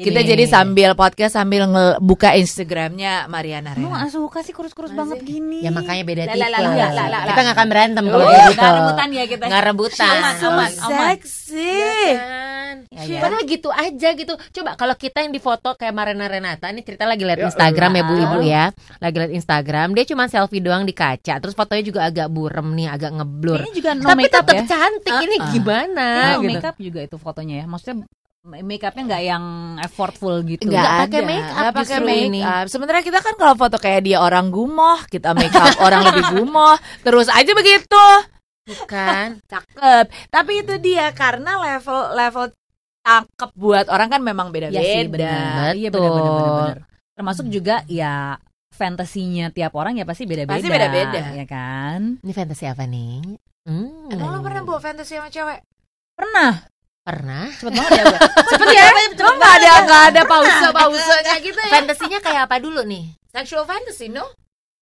Kita 0.00 0.20
jadi 0.24 0.44
sambil 0.48 0.96
podcast 0.96 1.36
sambil 1.36 1.68
buka 2.00 2.32
Instagramnya 2.32 3.28
Mariana 3.28 3.76
Rena. 3.76 4.08
gak 4.08 4.16
suka 4.16 4.40
sih 4.40 4.56
kurus-kurus 4.56 4.96
banget 4.96 5.20
gini. 5.20 5.60
Ya 5.60 5.68
makanya 5.68 6.02
beda 6.08 6.22
tipe. 6.32 6.40
Kita 6.40 7.40
nggak 7.44 7.56
akan 7.56 7.68
berantem 7.68 8.04
kalau 8.08 8.24
Uh, 8.24 8.32
kayak 8.32 8.46
gitu. 8.46 8.60
Nggak 8.60 8.74
rebutan 8.78 9.08
ya 9.10 9.24
kita. 9.28 9.44
Nggak 9.44 9.64
rebutan. 9.68 10.14
So 10.40 10.48
sexy. 10.88 11.76
Kan? 12.16 12.76
Ya, 12.94 13.02
ya. 13.02 13.20
Padahal 13.20 13.42
gitu 13.44 13.68
aja 13.74 14.08
gitu. 14.14 14.34
Coba 14.38 14.78
kalau 14.78 14.94
kita 14.94 15.26
yang 15.26 15.34
difoto 15.34 15.74
kayak 15.74 15.90
Marina 15.90 16.30
Renata, 16.30 16.70
ini 16.70 16.86
cerita 16.86 17.04
lagi 17.04 17.26
lihat 17.26 17.42
Ya 17.42 17.46
Instagram 17.50 17.90
ya. 17.98 18.02
Bu 18.06 18.14
Ibu 18.14 18.38
ya. 18.46 18.64
Lagi 19.02 19.16
lihat 19.18 19.32
Instagram, 19.34 19.88
dia 19.98 20.04
cuma 20.06 20.30
selfie 20.30 20.62
doang 20.62 20.86
di 20.86 20.94
kaca. 20.94 21.42
Terus 21.42 21.54
fotonya 21.58 21.82
juga 21.82 22.00
agak 22.06 22.30
burem 22.30 22.70
nih, 22.78 22.88
agak 22.94 23.10
ngeblur. 23.18 23.60
Ini 23.66 23.72
juga 23.74 23.90
no 23.98 24.06
Tapi 24.06 24.22
makeup 24.22 24.46
tetap 24.46 24.54
ya. 24.54 24.64
cantik. 24.70 25.12
Ini 25.26 25.36
gimana 25.50 26.06
no 26.38 26.46
gitu. 26.46 26.50
makeup 26.54 26.76
juga 26.78 27.00
itu 27.02 27.16
fotonya 27.18 27.54
ya. 27.62 27.66
Maksudnya 27.66 28.06
makeupnya 28.44 29.02
nggak 29.04 29.22
yang 29.24 29.44
effortful 29.84 30.40
gitu. 30.48 30.64
Nggak 30.64 31.08
pakai 31.08 31.20
make 31.24 31.44
up 31.44 31.56
nggak 31.60 31.74
pakai 31.76 31.98
make 32.00 32.24
ini. 32.32 32.40
up. 32.40 32.66
Sementara 32.72 33.04
kita 33.04 33.20
kan 33.20 33.34
kalau 33.36 33.54
foto 33.56 33.76
kayak 33.76 34.00
dia 34.08 34.18
orang 34.20 34.48
gumoh, 34.48 34.96
kita 35.12 35.36
make 35.36 35.52
up 35.52 35.76
orang 35.86 36.08
lebih 36.08 36.24
gumoh, 36.40 36.76
terus 37.04 37.28
aja 37.28 37.52
begitu. 37.52 38.04
Kan? 38.88 39.40
Cakep. 39.50 40.04
Tapi 40.32 40.52
itu 40.64 40.74
dia 40.80 41.12
karena 41.12 41.60
level 41.60 42.16
level 42.16 42.44
cakep 43.00 43.50
buat 43.56 43.88
orang 43.88 44.12
kan 44.12 44.20
memang 44.20 44.52
Iya 44.52 44.68
beda-beda. 44.68 44.80
sih 44.84 45.08
benar. 45.08 45.72
Iya 45.72 45.88
Betul. 45.88 46.04
benar 46.04 46.12
benar 46.20 46.32
benar, 46.32 46.52
benar. 46.52 46.78
Termasuk 47.16 47.46
juga 47.48 47.76
ya 47.88 48.36
fantasinya 48.70 49.52
tiap 49.52 49.72
orang 49.76 49.96
ya 50.00 50.04
pasti 50.04 50.24
beda-beda. 50.28 50.56
Pasti 50.56 50.68
beda-beda. 50.68 51.20
Ya 51.36 51.46
kan? 51.48 52.20
Ini 52.20 52.32
fantasi 52.32 52.64
apa 52.68 52.84
nih? 52.84 53.36
Hmm. 53.68 54.08
Emang 54.12 54.36
lo 54.36 54.38
pernah 54.40 54.62
bawa 54.64 54.80
fantasi 54.80 55.16
sama 55.20 55.28
cewek? 55.28 55.60
Pernah. 56.16 56.69
Pernah. 57.00 57.48
Cepet 57.56 57.72
banget 57.72 57.90
ya 57.92 58.02
gue. 58.06 58.18
Cepet 58.52 58.68
ya? 58.70 58.84
Lo 59.16 59.30
nggak 59.34 59.54
ada 59.56 59.70
nggak 59.82 60.02
ada 60.12 60.22
pause 60.24 60.66
pausenya 60.70 61.36
gitu 61.40 61.58
ya? 61.58 61.72
Fantasinya 61.72 62.18
kayak 62.20 62.42
apa 62.44 62.56
dulu 62.58 62.84
nih? 62.84 63.04
Sexual 63.30 63.64
fantasy 63.64 64.08
no? 64.08 64.26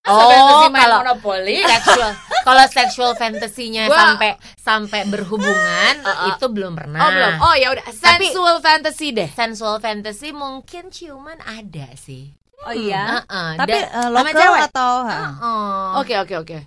Oh, 0.03 0.17
fantasy 0.25 0.67
main 0.69 0.81
kalau- 0.83 1.01
monopoli. 1.05 1.59
Sexual. 1.61 2.13
Kalau 2.41 2.65
sexual 2.67 3.11
fantasinya 3.13 3.85
Gua- 3.87 3.99
sampai 3.99 4.31
sampai 4.57 5.01
berhubungan 5.05 5.95
Uh-uh. 6.01 6.33
itu 6.33 6.47
belum 6.49 6.73
pernah. 6.75 6.99
Oh 6.99 7.11
belum. 7.13 7.33
Oh 7.41 7.55
ya 7.55 7.69
udah. 7.71 7.85
Tapi- 7.87 8.27
Sensual 8.27 8.57
fantasy 8.59 9.07
deh. 9.13 9.29
sensual 9.31 9.77
fantasy 9.79 10.33
mungkin 10.33 10.89
ciuman 10.89 11.37
ada 11.41 11.93
sih. 11.95 12.33
Oh 12.65 12.73
iya. 12.73 13.23
Heeh, 13.23 13.49
Tapi 13.55 13.71
dan- 13.71 13.87
eh, 13.87 14.03
sama 14.03 14.17
lokal 14.19 14.35
cewek? 14.35 14.61
atau 14.67 14.93
Heeh. 15.07 15.91
Oke 15.97 16.15
oke 16.19 16.35
oke. 16.37 16.59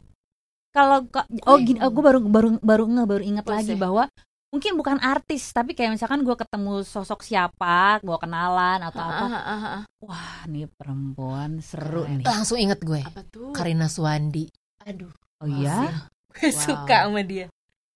kalau 0.71 1.03
ka- 1.05 1.27
oh 1.43 1.57
gini, 1.59 1.75
gue 1.77 1.99
baru 1.99 2.19
baru 2.23 2.49
baru 2.57 2.83
nge 2.87 3.03
baru 3.03 3.23
ingat 3.25 3.43
lagi 3.45 3.75
bahwa 3.75 4.07
mungkin 4.51 4.75
bukan 4.75 4.99
artis 4.99 5.49
tapi 5.49 5.71
kayak 5.71 5.95
misalkan 5.95 6.21
gue 6.21 6.35
ketemu 6.35 6.83
sosok 6.83 7.23
siapa 7.23 7.97
gue 7.99 8.17
kenalan 8.17 8.83
atau 8.83 8.99
apa 8.99 9.23
Ah, 9.23 9.31
ah, 9.31 9.45
ah, 9.47 9.65
ah. 9.65 9.83
wah 9.97 10.43
nih 10.45 10.67
perempuan 10.69 11.57
seru 11.57 12.03
Keren. 12.03 12.19
nih 12.19 12.25
Langsung 12.25 12.57
inget 12.57 12.79
gue. 12.79 12.99
Apa 12.99 13.23
tuh? 13.25 13.51
Karina 13.51 13.87
Suwandi. 13.87 14.51
Aduh, 14.83 15.11
oh 15.39 15.47
iya 15.49 16.03
Wow. 16.33 16.51
suka 16.63 17.07
sama 17.07 17.21
dia. 17.21 17.47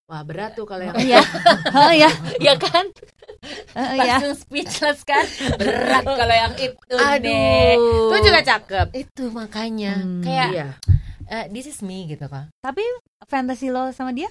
Wah 0.06 0.22
berat 0.22 0.54
tuh 0.54 0.64
kalau 0.64 0.80
yang 0.82 0.94
oh 0.94 1.02
iya 1.02 1.20
oh 1.82 1.92
iya 1.92 2.10
Ya 2.38 2.54
kan? 2.56 2.88
oh 3.76 3.96
iya 3.98 4.16
Langsung 4.16 4.38
speechless 4.38 5.04
kan? 5.04 5.28
Berat 5.56 6.04
kalau 6.04 6.36
yang 6.36 6.54
itu 6.56 6.78
deh. 6.88 7.04
Aduh. 7.20 8.12
Itu 8.12 8.18
juga 8.24 8.40
cakep. 8.42 8.88
Itu 8.94 9.24
makanya 9.30 9.98
Hmm. 9.98 10.22
kayak 10.22 10.50
Iya. 10.52 10.68
eh, 11.26 11.46
this 11.50 11.68
is 11.68 11.82
me 11.82 12.06
gitu 12.06 12.24
kan. 12.26 12.48
tapi 12.60 12.80
fantasi 13.24 13.68
lo 13.68 13.90
sama 13.92 14.14
dia 14.14 14.30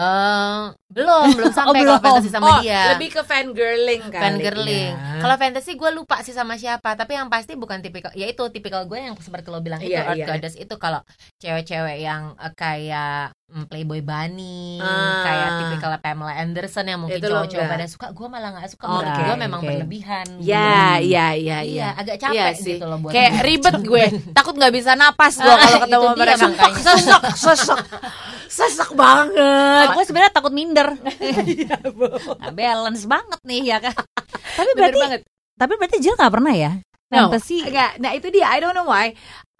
Eh, 0.00 0.60
belum, 0.88 1.26
belum 1.36 1.52
sampai 1.52 1.84
belum. 1.84 2.00
kalau 2.00 2.00
fantasi 2.00 2.28
sama 2.32 2.46
oh, 2.48 2.60
dia. 2.64 2.96
lebih 2.96 3.12
ke 3.12 3.20
fangirling 3.20 4.02
kali. 4.08 4.22
fangirling. 4.24 4.92
ya. 4.96 5.20
Kalau 5.20 5.36
fantasy 5.36 5.76
gue 5.76 5.90
lupa 5.92 6.24
sih 6.24 6.32
sama 6.32 6.56
siapa, 6.56 6.96
tapi 6.96 7.20
yang 7.20 7.28
pasti 7.28 7.52
bukan 7.52 7.84
tipikal. 7.84 8.08
Ya 8.16 8.24
itu 8.24 8.40
tipikal 8.48 8.88
gue 8.88 8.96
yang 8.96 9.12
seperti 9.20 9.52
lo 9.52 9.60
bilang 9.60 9.84
itu 9.84 9.92
Iya, 9.92 10.08
Earth 10.08 10.20
iya. 10.24 10.26
Goddess 10.32 10.56
itu 10.56 10.74
kalau 10.80 11.04
cewek-cewek 11.36 12.00
yang 12.00 12.32
eh, 12.40 12.52
kayak 12.56 13.36
Playboy 13.66 14.00
Bunny, 14.00 14.78
Ah. 14.78 15.22
kayak 15.22 15.48
tipikal 15.58 15.90
Pamela 15.96 16.34
Anderson 16.34 16.84
yang 16.84 16.98
mungkin 16.98 17.18
cowok-cowok 17.18 17.66
pada 17.66 17.86
suka. 17.86 18.06
Gue 18.10 18.26
malah 18.26 18.50
nggak 18.52 18.68
suka. 18.68 18.84
Oke, 18.84 18.94
Menurut 19.00 19.18
gue 19.20 19.36
memang 19.36 19.60
oke. 19.60 19.68
berlebihan. 19.68 20.26
Ya, 20.38 20.70
gitu. 20.96 21.10
iya, 21.10 21.26
iya, 21.28 21.28
Iya, 21.34 21.58
iya. 21.62 21.88
agak 21.92 22.16
Iya 22.16 22.22
capek 22.22 22.54
sih. 22.56 22.74
gitu 22.74 22.84
loh 22.84 22.98
buat 22.98 23.10
Kayak 23.10 23.32
gue. 23.32 23.42
ribet 23.44 23.76
gue. 23.90 24.04
Takut 24.30 24.54
nggak 24.54 24.72
bisa 24.72 24.90
napas 24.94 25.34
gue 25.36 25.46
Ah, 25.46 25.58
kalau 25.58 25.78
ketemu 25.80 26.06
dia 26.06 26.16
mereka. 26.16 26.46
Sesek, 26.76 27.22
sesek, 27.34 27.80
sesek 28.46 28.90
banget. 28.94 29.86
aku 29.86 29.98
sebenarnya 30.02 30.32
takut 30.32 30.50
minder 30.50 30.88
Nggak 32.40 32.52
balance 32.52 33.04
banget 33.04 33.40
nih 33.42 33.62
ya 33.66 33.78
kan 33.80 33.94
tapi 34.50 34.70
berarti 34.74 34.98
banget. 34.98 35.20
tapi 35.54 35.72
berarti 35.74 35.96
Jill 35.98 36.14
nggak 36.14 36.32
pernah 36.32 36.52
ya 36.52 36.72
No, 37.10 37.26
enggak. 37.26 37.98
Nah 37.98 38.14
itu 38.14 38.30
dia. 38.30 38.46
I 38.46 38.62
don't 38.62 38.70
know 38.70 38.86
why. 38.86 39.10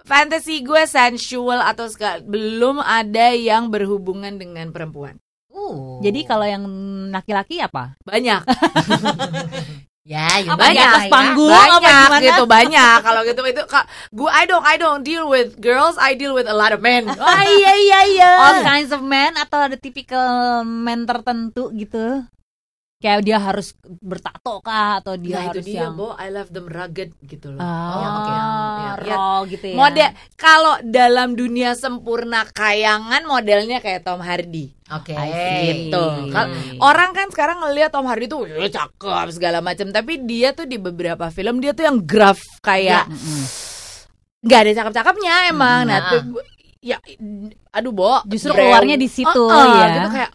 Fantasy 0.05 0.61
gue 0.61 0.83
sensual 0.85 1.61
atau 1.61 1.87
segala 1.87 2.21
belum 2.21 2.79
ada 2.79 3.33
yang 3.33 3.69
berhubungan 3.69 4.37
dengan 4.37 4.71
perempuan. 4.71 5.17
Uh. 5.51 5.99
jadi 5.99 6.25
kalau 6.25 6.47
yang 6.47 6.63
laki-laki 7.11 7.59
apa 7.59 7.99
Banyak, 8.07 8.47
ya, 10.07 10.27
Apa, 10.47 10.57
di 10.57 10.63
banyak, 10.63 10.89
atas 10.89 11.05
panggung 11.11 11.51
banyak 11.53 11.83
apa 11.83 11.91
gimana? 12.07 12.23
gitu, 12.25 12.43
banyak. 12.47 12.99
Kalau 13.03 13.21
gitu 13.27 13.41
itu 13.45 13.63
ka- 13.67 13.89
gue 14.11 14.31
I 14.31 14.45
don't 14.47 14.65
I 14.65 14.75
don't 14.79 15.03
deal 15.03 15.27
with 15.27 15.59
girls, 15.59 15.99
I 15.99 16.15
deal 16.15 16.33
with 16.33 16.47
a 16.47 16.57
lot 16.57 16.71
of 16.71 16.81
men. 16.81 17.07
Oh 17.07 17.41
iya 17.45 17.73
iya 17.77 18.01
iya. 18.09 18.31
All 18.41 18.59
kinds 18.63 18.91
of 18.91 19.03
men 19.03 19.35
atau 19.37 19.67
ada 19.67 19.77
tipikal 19.77 20.63
men 20.63 21.05
tertentu 21.05 21.71
gitu. 21.75 22.25
Kayak 23.01 23.25
dia 23.25 23.41
harus 23.41 23.73
bertato 23.97 24.61
kah 24.61 25.01
atau 25.01 25.17
dia 25.17 25.41
Nah 25.41 25.45
itu 25.49 25.51
harus 25.57 25.65
dia, 25.65 25.81
yang 25.83 25.97
Bo. 25.97 26.13
I 26.15 26.29
love 26.29 26.53
them 26.53 26.69
rugged 26.69 27.17
gitu 27.25 27.49
loh. 27.49 27.57
Ah, 27.59 27.97
Yang 27.97 28.17
kayak- 28.21 28.45
ya, 28.45 28.85
ya. 28.85 28.93
raw 29.09 29.39
gitu 29.49 29.65
ya. 29.65 29.75
Model 29.75 30.09
kalau 30.37 30.75
dalam 30.85 31.29
dunia 31.33 31.73
sempurna 31.73 32.45
kayangan 32.47 33.25
modelnya 33.25 33.81
kayak 33.81 34.05
Tom 34.05 34.21
Hardy. 34.21 34.77
Oke. 34.87 35.17
See. 35.17 35.89
Gitu. 35.89 36.05
Kal- 36.29 36.53
Orang 36.79 37.11
kan 37.11 37.29
sekarang 37.29 37.63
ngelihat 37.63 37.89
Tom 37.89 38.05
Hardy 38.05 38.29
tuh 38.29 38.45
"Wih, 38.45 38.69
cakep 38.69 39.33
segala 39.33 39.59
macam, 39.61 39.89
tapi 39.89 40.21
dia 40.21 40.53
tuh 40.53 40.65
di 40.65 40.77
beberapa 40.77 41.33
film 41.33 41.57
dia 41.57 41.73
tuh 41.73 41.89
yang 41.89 41.99
gruff 41.99 42.45
kayak 42.61 43.09
Mm-mm. 43.09 43.43
nggak 44.43 44.61
ada 44.61 44.73
cakep-cakepnya 44.77 45.49
emang. 45.49 45.89
Nah, 45.89 46.01
Nah. 46.05 46.21
Ya 46.81 46.97
aduh, 47.77 47.93
Bo. 47.93 48.25
Justru 48.25 48.57
keluarnya 48.57 48.97
di 48.97 49.09
situ 49.09 49.29
Oh, 49.29 49.53
oh, 49.53 49.65
ya. 49.77 49.87
gitu 50.01 50.09
kayak 50.17 50.31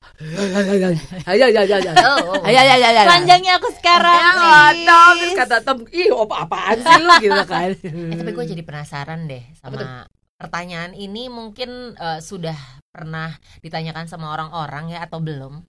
ayo 1.34 1.44
ayo 1.50 1.60
ayo 1.66 1.76
ayo. 1.82 1.92
Oh, 1.98 2.18
oh. 2.38 2.42
Ayo 2.46 2.58
ayo 2.62 2.74
ayo. 2.78 2.86
ayo. 2.86 3.02
Telanjangnya 3.10 3.54
aku 3.58 3.70
sekarang. 3.74 4.34
Ya. 4.38 4.62
Tom, 4.86 5.14
terus 5.20 5.36
kata 5.36 5.56
Tom, 5.66 5.78
ih 5.90 6.08
apa 6.14 6.36
apaan 6.46 6.78
sih 6.80 6.96
lu 7.02 7.12
gitu 7.22 7.44
kan. 7.50 7.70
Eh, 8.14 8.16
tapi 8.22 8.32
gue 8.32 8.46
jadi 8.46 8.62
penasaran 8.62 9.26
deh 9.26 9.44
sama 9.58 10.06
pertanyaan 10.38 10.94
ini 10.94 11.28
mungkin 11.28 11.98
eh, 11.98 12.20
sudah 12.22 12.56
pernah 12.94 13.34
ditanyakan 13.66 14.06
sama 14.06 14.32
orang-orang 14.32 14.94
ya 14.94 15.04
atau 15.04 15.20
belum? 15.20 15.66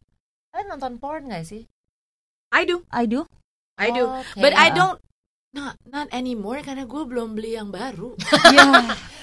Kalian 0.52 0.68
nonton 0.76 1.00
porn 1.00 1.32
gak 1.32 1.48
sih? 1.48 1.64
I 2.52 2.62
do, 2.68 2.84
I 2.92 3.08
do. 3.08 3.24
I 3.76 3.92
do. 3.92 4.08
Oke. 4.08 4.40
But 4.40 4.52
I 4.56 4.72
don't 4.72 4.96
Not, 5.56 5.80
not 5.86 6.08
anymore 6.12 6.60
karena 6.60 6.84
gue 6.84 7.02
belum 7.02 7.32
beli 7.32 7.56
yang 7.56 7.72
baru. 7.72 8.12
Ya. 8.46 8.62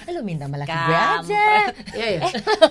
Lu 0.11 0.19
minta 0.19 0.45
sama 0.45 0.59
laki 0.59 0.67
gue 0.67 0.91
aja. 0.91 1.15
Kampret. 1.15 1.73
Iya 1.95 2.07
ya. 2.11 2.21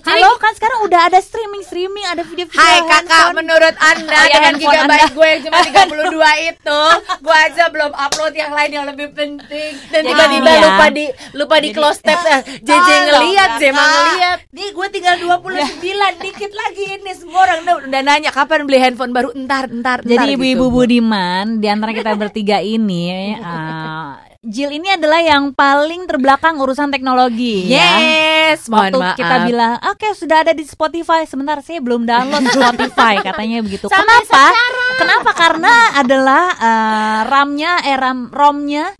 Halo 0.04 0.36
kan 0.36 0.52
sekarang 0.52 0.84
udah 0.84 1.08
ada 1.08 1.16
streaming 1.18 1.64
streaming 1.64 2.04
ada 2.04 2.20
video-video 2.22 2.60
Hai 2.60 2.84
kakak, 2.84 3.08
handphone. 3.08 3.34
menurut 3.34 3.72
anda 3.80 4.12
Oh, 4.12 4.20
iya, 4.20 4.34
dengan 4.36 4.54
gigabyte 4.60 4.84
Anda. 5.00 5.16
gue 5.16 5.26
yang 5.26 5.40
cuma 5.40 5.58
32 6.12 6.50
itu, 6.52 6.80
gue 7.18 7.36
aja 7.40 7.64
belum 7.72 7.90
upload 7.90 8.32
yang 8.36 8.52
lain 8.52 8.70
yang 8.70 8.84
lebih 8.84 9.08
penting. 9.10 9.72
Dan 9.88 10.00
tiba-tiba 10.04 10.50
ya. 10.50 10.60
lupa 10.60 10.86
di 10.92 11.04
lupa 11.32 11.56
di 11.56 11.68
close 11.72 12.04
tab 12.04 12.20
eh, 12.20 12.40
JJ 12.60 12.68
Tolong, 12.68 13.00
ngeliat, 13.08 13.48
kakak. 13.48 13.60
Jema 13.64 13.80
ngeliat. 13.80 14.38
Nih 14.52 14.68
gue 14.68 14.86
tinggal 14.92 15.14
29 15.16 15.80
dikit 16.20 16.52
lagi 16.52 16.84
ini 16.92 17.12
semua 17.16 17.40
orang 17.42 17.58
udah, 17.64 17.76
udah 17.88 18.00
nanya 18.04 18.28
kapan 18.30 18.68
beli 18.68 18.76
handphone 18.76 19.10
baru 19.10 19.32
entar 19.32 19.72
entar 19.72 20.04
entar 20.04 20.12
Jadi 20.20 20.26
gitu, 20.28 20.36
ibu-ibu 20.36 20.66
Bu. 20.68 20.84
Budiman 20.84 21.56
di 21.58 21.66
antara 21.66 21.96
kita 21.96 22.12
bertiga 22.12 22.60
ini 22.60 23.40
uh, 23.52 24.12
Jill 24.42 24.74
ini 24.74 24.90
adalah 24.90 25.22
yang 25.22 25.54
paling 25.54 26.02
terbelakang 26.10 26.58
urusan 26.58 26.90
teknologi 26.90 27.70
ya. 27.70 27.78
Yes, 28.02 28.66
mohon 28.66 28.90
Waktu 28.90 28.98
maaf. 28.98 29.14
kita 29.14 29.36
bilang, 29.46 29.74
oke 29.86 30.08
sudah 30.18 30.42
ada 30.42 30.50
di 30.50 30.66
Spotify. 30.66 31.22
Sebentar 31.30 31.62
saya 31.62 31.78
belum 31.78 32.02
download 32.02 32.50
Spotify, 32.58 33.22
katanya 33.22 33.62
begitu. 33.62 33.86
Kenapa? 33.86 34.50
Kenapa? 34.98 35.30
Karena 35.30 35.94
adalah 35.94 36.44
eh, 36.58 37.20
RAM-nya, 37.30 37.86
eh 37.86 37.94
RAM, 37.94 38.34
ROM-nya, 38.34 38.90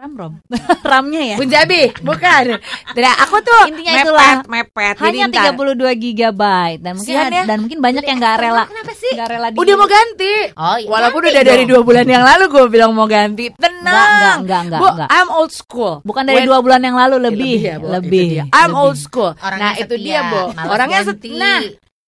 RAM 0.00 0.16
rom, 0.16 0.34
RAM-nya 0.90 1.22
ya. 1.22 1.36
Punjabi, 1.36 1.92
bukan. 2.00 2.56
Tidak, 2.96 3.14
aku 3.20 3.36
tuh 3.44 3.68
Intinya 3.68 3.92
mepet, 3.92 4.04
itulah. 4.08 4.32
mepet. 4.48 4.94
Hanya 4.96 5.28
Jadi 5.28 5.36
ntar. 5.36 5.44
32 5.52 5.92
GB 5.92 6.42
dan 6.80 6.92
mungkin 6.96 7.14
ya. 7.20 7.44
dan 7.44 7.58
mungkin 7.60 7.78
banyak 7.84 8.04
yang 8.08 8.16
nggak 8.16 8.36
rela, 8.40 8.64
Kenapa 8.64 8.92
sih? 8.96 9.12
nggak 9.12 9.28
rela 9.28 9.46
di 9.52 9.56
Udah 9.60 9.74
mau 9.76 9.84
ganti. 9.84 10.34
Oh, 10.56 10.76
iya, 10.80 10.88
Walaupun 10.88 11.20
ganti 11.20 11.32
udah 11.36 11.42
dari 11.44 11.62
dong. 11.62 11.70
dua 11.70 11.80
bulan 11.84 12.06
yang 12.08 12.24
lalu 12.24 12.44
gue 12.48 12.64
bilang 12.72 12.90
mau 12.96 13.04
ganti. 13.04 13.52
Tenang. 13.52 13.76
Enggak, 13.84 14.00
enggak, 14.00 14.36
enggak, 14.40 14.60
enggak, 14.64 14.80
Bu, 14.80 14.86
enggak. 14.88 15.08
I'm 15.12 15.28
old 15.28 15.52
school. 15.52 15.94
Bukan 16.00 16.22
dari 16.24 16.36
When- 16.40 16.48
dua 16.48 16.58
bulan 16.64 16.80
yang 16.80 16.96
lalu 16.96 17.16
lebih, 17.20 17.56
ya, 17.60 17.76
Bu. 17.76 17.86
lebih. 17.92 18.24
Itu 18.24 18.34
dia. 18.40 18.44
I'm 18.56 18.72
lebih. 18.72 18.80
old 18.80 18.96
school. 18.96 19.30
Orangnya 19.36 19.68
nah, 19.68 19.82
itu 19.84 19.94
dia, 20.00 20.20
Bu. 20.24 20.42
Orangnya 20.64 21.00
setia. 21.04 21.36
Nah, 21.36 21.60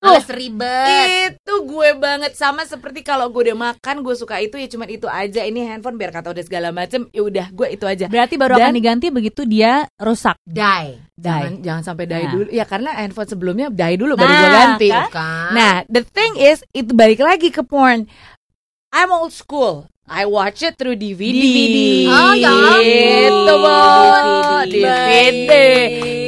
malas 0.02 0.26
ribet. 0.26 1.38
itu 1.38 1.54
gue 1.62 1.90
banget 1.94 2.32
sama 2.32 2.62
seperti 2.62 3.00
kalau 3.00 3.28
gue 3.28 3.47
udah 3.47 3.59
makan 3.71 4.02
gue 4.02 4.12
suka 4.12 4.37
itu 4.37 4.54
ya 4.54 4.66
cuman 4.66 4.88
itu 4.88 5.06
aja 5.06 5.40
ini 5.40 5.62
handphone 5.62 5.94
biar 5.94 6.11
kata 6.11 6.28
udah 6.28 6.42
segala 6.42 6.68
macem 6.68 7.06
ya 7.09 7.23
udah 7.23 7.47
gue 7.49 7.68
itu 7.71 7.85
aja 7.85 8.06
Berarti 8.06 8.35
baru 8.35 8.56
Dan- 8.56 8.62
akan 8.64 8.75
diganti 8.75 9.06
begitu 9.09 9.42
dia 9.44 9.87
rusak. 9.97 10.35
Die. 10.42 10.99
jangan 11.14 11.62
jangan 11.62 11.82
sampai 11.85 12.04
die 12.04 12.18
Nah. 12.18 12.32
dulu 12.32 12.49
ya 12.50 12.64
karena 12.64 12.90
handphone 12.92 13.28
sebelumnya 13.28 13.66
die 13.68 13.94
dulu 13.94 14.12
baru 14.12 14.26
gue 14.28 14.42
Nah, 14.42 14.56
ganti 14.59 14.88
kan? 14.90 15.50
Nah 15.52 15.75
the 15.87 16.02
thing 16.02 16.35
is 16.37 16.66
itu 16.73 16.90
balik 16.90 17.18
lagi 17.18 17.49
ke 17.49 17.62
porn 17.62 18.11
I'm 18.90 19.09
old 19.09 19.30
school 19.30 19.87
I 20.04 20.26
watch 20.26 20.61
it 20.61 20.75
through 20.75 20.99
DVD. 20.99 21.30
DVD. 21.30 21.78
Oh, 22.11 22.35
ya. 22.35 22.50
Gitu. 22.76 23.56
DVD. 24.66 24.75
DVD. 25.06 25.52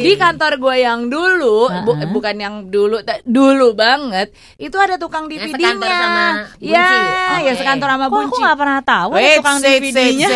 Di 0.05 0.13
kantor 0.15 0.61
gue 0.61 0.77
yang 0.79 1.09
dulu, 1.09 1.65
bu- 1.83 1.97
bukan 2.13 2.37
yang 2.37 2.55
dulu, 2.69 3.01
dulu 3.25 3.73
banget, 3.73 4.31
itu 4.57 4.77
ada 4.77 4.95
tukang 4.95 5.27
DVD-nya. 5.27 5.57
sekantor 5.75 5.91
sama 5.91 6.25
Bunci? 6.55 6.69
Ya, 6.71 6.89
Oke. 7.33 7.41
yang 7.43 7.57
sekantor 7.57 7.89
sama 7.89 8.05
Kok 8.05 8.13
aku 8.13 8.21
Bunci. 8.21 8.37
nggak 8.39 8.59
pernah 8.61 8.81
tahu 8.85 9.11
Wait, 9.17 9.37
tukang 9.41 9.59
DVD-nya? 9.59 10.29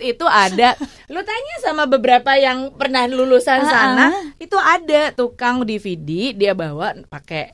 Itu 0.00 0.24
ada. 0.24 0.68
Lu 1.12 1.20
tanya 1.20 1.54
sama 1.60 1.84
beberapa 1.84 2.30
yang 2.34 2.72
pernah 2.72 3.04
lulusan 3.04 3.60
Ah, 3.60 3.68
sana, 3.68 4.06
itu 4.38 4.54
ada 4.56 5.10
tukang 5.12 5.60
DVD, 5.60 6.32
dia 6.32 6.54
bawa 6.54 6.94
pakai 7.04 7.52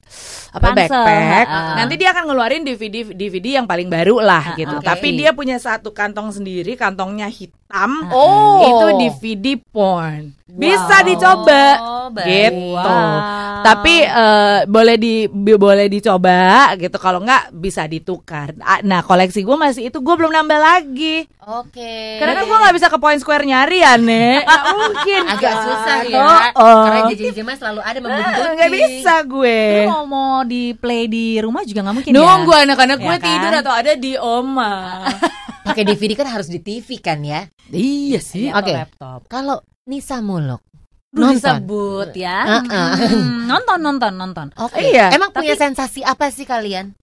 apa 0.50 0.66
Ransel, 0.68 0.84
backpack. 0.86 1.46
ah. 1.48 1.74
Nanti 1.76 1.94
dia 1.96 2.12
akan 2.12 2.24
ngeluarin 2.28 2.62
DVD 2.62 3.08
DVD 3.08 3.56
yang 3.56 3.66
paling 3.66 3.88
baru 3.88 4.20
lah 4.20 4.52
Ah, 4.52 4.56
gitu. 4.62 4.76
oke. 4.76 4.86
Tapi 4.86 5.08
dia 5.16 5.30
punya 5.32 5.56
satu 5.56 5.90
kantong 5.90 6.30
sendiri, 6.30 6.76
kantongnya 6.76 7.26
hitam. 7.26 8.06
Oh. 8.12 8.60
Itu 8.64 8.86
DVD 8.98 9.46
porn. 9.70 10.32
Bisa 10.50 11.00
Wow. 11.00 11.06
dicoba. 11.06 11.64
Oh, 11.78 12.06
baik. 12.10 12.52
Gitu. 12.52 12.74
Wow. 12.74 12.84
Tapi 13.62 13.94
eh, 14.02 14.58
boleh 14.64 14.96
di 14.96 15.14
boleh 15.56 15.86
dicoba 15.86 16.72
gitu. 16.74 16.96
Kalau 16.96 17.20
nggak 17.20 17.52
bisa 17.52 17.84
ditukar. 17.84 18.56
Ah, 18.60 18.80
Nah 18.80 19.00
koleksi 19.00 19.40
gue 19.40 19.56
masih 19.56 19.88
itu 19.88 19.98
gue 19.98 20.14
belum 20.14 20.32
nambah 20.32 20.58
lagi. 20.58 21.24
Oke. 21.40 22.18
Karena 22.18 22.36
kan 22.36 22.44
gue 22.44 22.58
nggak 22.58 22.74
bisa 22.76 22.86
ke 22.88 22.98
Point 22.98 23.20
Square 23.20 23.44
nyari 23.44 23.78
ya 23.80 23.94
nek. 23.96 24.42
Nggak 24.48 24.64
mungkin. 24.72 25.22
agak 25.26 25.52
kan. 25.52 25.64
susah 25.64 25.98
ya. 26.06 26.20
Oh, 26.20 26.40
oh. 26.60 26.84
Karena 26.86 27.30
Jema 27.30 27.52
selalu 27.54 27.80
ada 27.80 27.98
membuntuti. 27.98 28.40
Ah, 28.40 28.52
nggak 28.56 28.70
bisa 28.72 29.14
gue. 29.24 29.58
Lu 29.60 29.82
mau 29.90 30.04
mau 30.04 30.34
di 30.42 30.74
play 30.74 31.06
di 31.06 31.38
rumah 31.38 31.62
juga 31.64 31.80
nggak 31.86 31.96
mungkin 31.96 32.12
Nunggu 32.12 32.52
ya. 32.52 32.60
anak-anak 32.66 32.98
gue 32.98 33.08
Ya 33.10 33.18
kan? 33.18 33.26
tidur 33.26 33.52
atau 33.60 33.72
ada 33.72 33.92
di 33.96 34.12
oma. 34.16 35.04
Pakai 35.60 35.84
DVD 35.86 36.12
kan 36.16 36.26
harus 36.26 36.48
di 36.48 36.58
TV 36.58 36.98
kan 36.98 37.20
ya. 37.20 37.46
iya 37.70 38.18
sih. 38.18 38.48
Atau 38.50 38.64
Oke. 38.66 38.72
laptop. 38.74 39.20
Kalau 39.28 39.62
Nisa 39.86 40.18
Muluk 40.22 40.62
Duh, 41.10 41.26
nonton. 41.26 41.34
disebut 41.34 42.08
ya. 42.14 42.38
Hmm, 42.62 43.50
nonton 43.50 43.78
nonton 43.78 44.12
nonton. 44.14 44.46
Oke. 44.56 44.78
Iya. 44.80 45.10
Emang 45.10 45.34
Tapi- 45.34 45.42
punya 45.42 45.54
sensasi 45.54 46.00
apa 46.00 46.30
sih 46.30 46.46
kalian? 46.46 46.94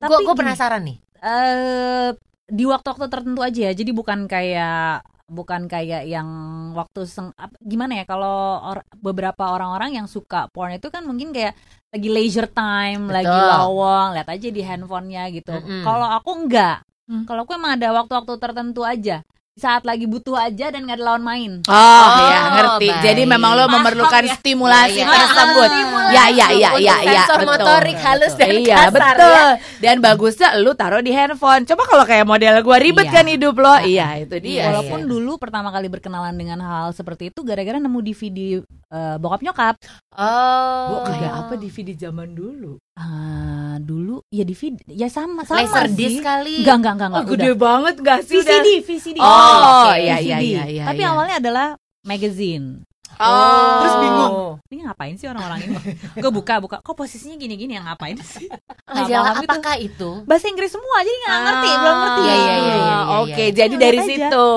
Tapi 0.00 0.08
Gue 0.10 0.18
gue 0.22 0.32
gini, 0.32 0.40
penasaran 0.40 0.82
nih. 0.82 0.96
eh 1.20 2.08
di 2.44 2.64
waktu-waktu 2.64 3.06
tertentu 3.08 3.40
aja 3.40 3.60
ya. 3.68 3.72
Jadi 3.72 3.90
bukan 3.90 4.24
kayak 4.24 5.04
bukan 5.24 5.64
kayak 5.64 6.04
yang 6.04 6.28
waktu 6.72 7.04
seng, 7.04 7.32
gimana 7.58 7.96
ya 7.96 8.04
kalau 8.04 8.60
or- 8.62 8.84
beberapa 8.94 9.48
orang-orang 9.48 9.96
yang 9.96 10.04
suka 10.04 10.52
porn 10.52 10.76
itu 10.76 10.92
kan 10.92 11.00
mungkin 11.04 11.32
kayak 11.32 11.56
lagi 11.88 12.08
leisure 12.08 12.48
time, 12.48 13.08
lagi 13.08 13.28
Betul. 13.28 13.48
lowong, 13.48 14.08
lihat 14.12 14.28
aja 14.28 14.48
di 14.50 14.60
handphonenya 14.60 15.24
gitu. 15.32 15.52
Mm-mm. 15.52 15.80
Kalau 15.80 16.08
aku 16.12 16.30
enggak. 16.36 16.84
Hmm. 17.04 17.24
Kalau 17.24 17.44
aku 17.44 17.52
emang 17.52 17.76
ada 17.76 17.88
waktu-waktu 17.92 18.32
tertentu 18.36 18.84
aja. 18.84 19.20
Saat 19.54 19.86
lagi 19.86 20.10
butuh 20.10 20.34
aja 20.34 20.74
dan 20.74 20.82
nggak 20.82 20.98
ada 20.98 21.06
lawan 21.06 21.22
main. 21.22 21.52
Oh, 21.70 22.06
ya 22.26 22.38
ngerti. 22.50 22.90
baik. 22.90 23.06
Jadi 23.06 23.22
memang 23.22 23.54
lo 23.54 23.70
memerlukan 23.70 24.26
ya? 24.26 24.34
stimulasi 24.34 24.98
Iya, 24.98 25.06
iya. 25.06 25.14
tersebut. 25.14 25.70
Stimulasi. 25.70 26.10
Ya 26.10 26.24
ya 26.26 26.46
ya 26.50 26.70
Untuk 26.74 26.82
ya 26.82 26.96
ya 26.98 27.22
sensor 27.22 27.38
betul. 27.38 27.50
motorik 27.54 27.98
halus 28.02 28.34
dan 28.34 28.48
Iya 28.50 28.76
kasar 28.82 28.90
betul. 29.14 29.30
ya. 29.30 29.46
Dan 29.78 29.96
bagusnya 30.02 30.48
lu 30.58 30.74
taruh 30.74 30.98
di 30.98 31.14
handphone. 31.14 31.62
Coba 31.64 31.82
kalau 31.86 32.02
kayak 32.02 32.26
model 32.26 32.54
gua 32.60 32.82
ribet 32.82 33.06
Iya. 33.06 33.14
kan 33.14 33.26
hidup 33.30 33.54
lo. 33.54 33.74
Iya 33.78 34.06
itu 34.20 34.36
dia. 34.42 34.62
Walaupun 34.68 35.00
dulu 35.06 35.38
pertama 35.38 35.70
kali 35.70 35.86
berkenalan 35.86 36.34
dengan 36.34 36.58
hal 36.58 36.90
seperti 36.90 37.30
itu 37.30 37.46
gara-gara 37.46 37.78
nemu 37.78 37.98
DVD 38.02 38.58
eh, 38.90 39.16
bokap 39.18 39.38
nyokap. 39.38 39.78
Oh. 40.18 40.82
Bu, 40.90 41.06
kayak 41.06 41.30
apa 41.46 41.54
DVD 41.54 41.94
zaman 42.00 42.34
dulu? 42.34 42.82
Ah, 42.94 43.74
dulu 43.76 44.22
ya 44.28 44.42
DVD 44.42 44.78
ya 44.86 45.08
sama 45.08 45.42
sama 45.42 45.60
Laser 45.60 45.86
sih. 45.88 45.96
disc 45.96 46.18
kali. 46.20 46.62
Enggak 46.62 46.76
enggak 46.78 46.94
enggak 46.94 47.10
Oh, 47.12 47.22
gede 47.26 47.50
udah. 47.50 47.58
banget 47.58 47.94
gak 48.00 48.20
sih? 48.22 48.38
VCD, 48.38 48.68
VCD. 48.80 49.18
Oh, 49.18 49.90
iya 49.92 50.14
VCD. 50.16 50.24
iya 50.24 50.38
iya 50.40 50.62
iya. 50.68 50.84
Tapi 50.86 51.00
iya. 51.00 51.10
awalnya 51.10 51.36
adalah 51.36 51.66
magazine. 52.02 52.86
Oh. 53.14 53.78
Terus 53.78 53.94
bingung. 53.96 54.34
Ini 54.68 54.80
ngapain 54.84 55.14
sih 55.14 55.26
orang-orang 55.26 55.58
ini? 55.64 55.74
Gue 56.16 56.30
buka 56.30 56.58
buka. 56.58 56.76
Kok 56.80 56.94
posisinya 56.96 57.34
gini-gini 57.34 57.72
yang 57.72 57.82
ngapain 57.84 58.18
sih? 58.20 58.50
Majalah 58.84 59.06
paham 59.32 59.38
itu. 59.38 59.46
apakah 59.48 59.74
itu? 59.76 60.10
Bahasa 60.24 60.46
Inggris 60.46 60.66
semua 60.68 60.98
jadi 61.00 61.18
nggak 61.20 61.40
ngerti, 61.40 61.70
belum 61.72 61.96
ngerti. 61.96 62.20
Iya, 62.20 62.34
iya, 62.34 62.54
iya, 62.56 62.74
iya, 62.74 62.94
Ah, 62.96 63.22
Oke, 63.22 63.30
iya. 63.40 63.54
jadi 63.56 63.74
dari 63.76 63.98
aja. 63.98 64.06
situ. 64.08 64.48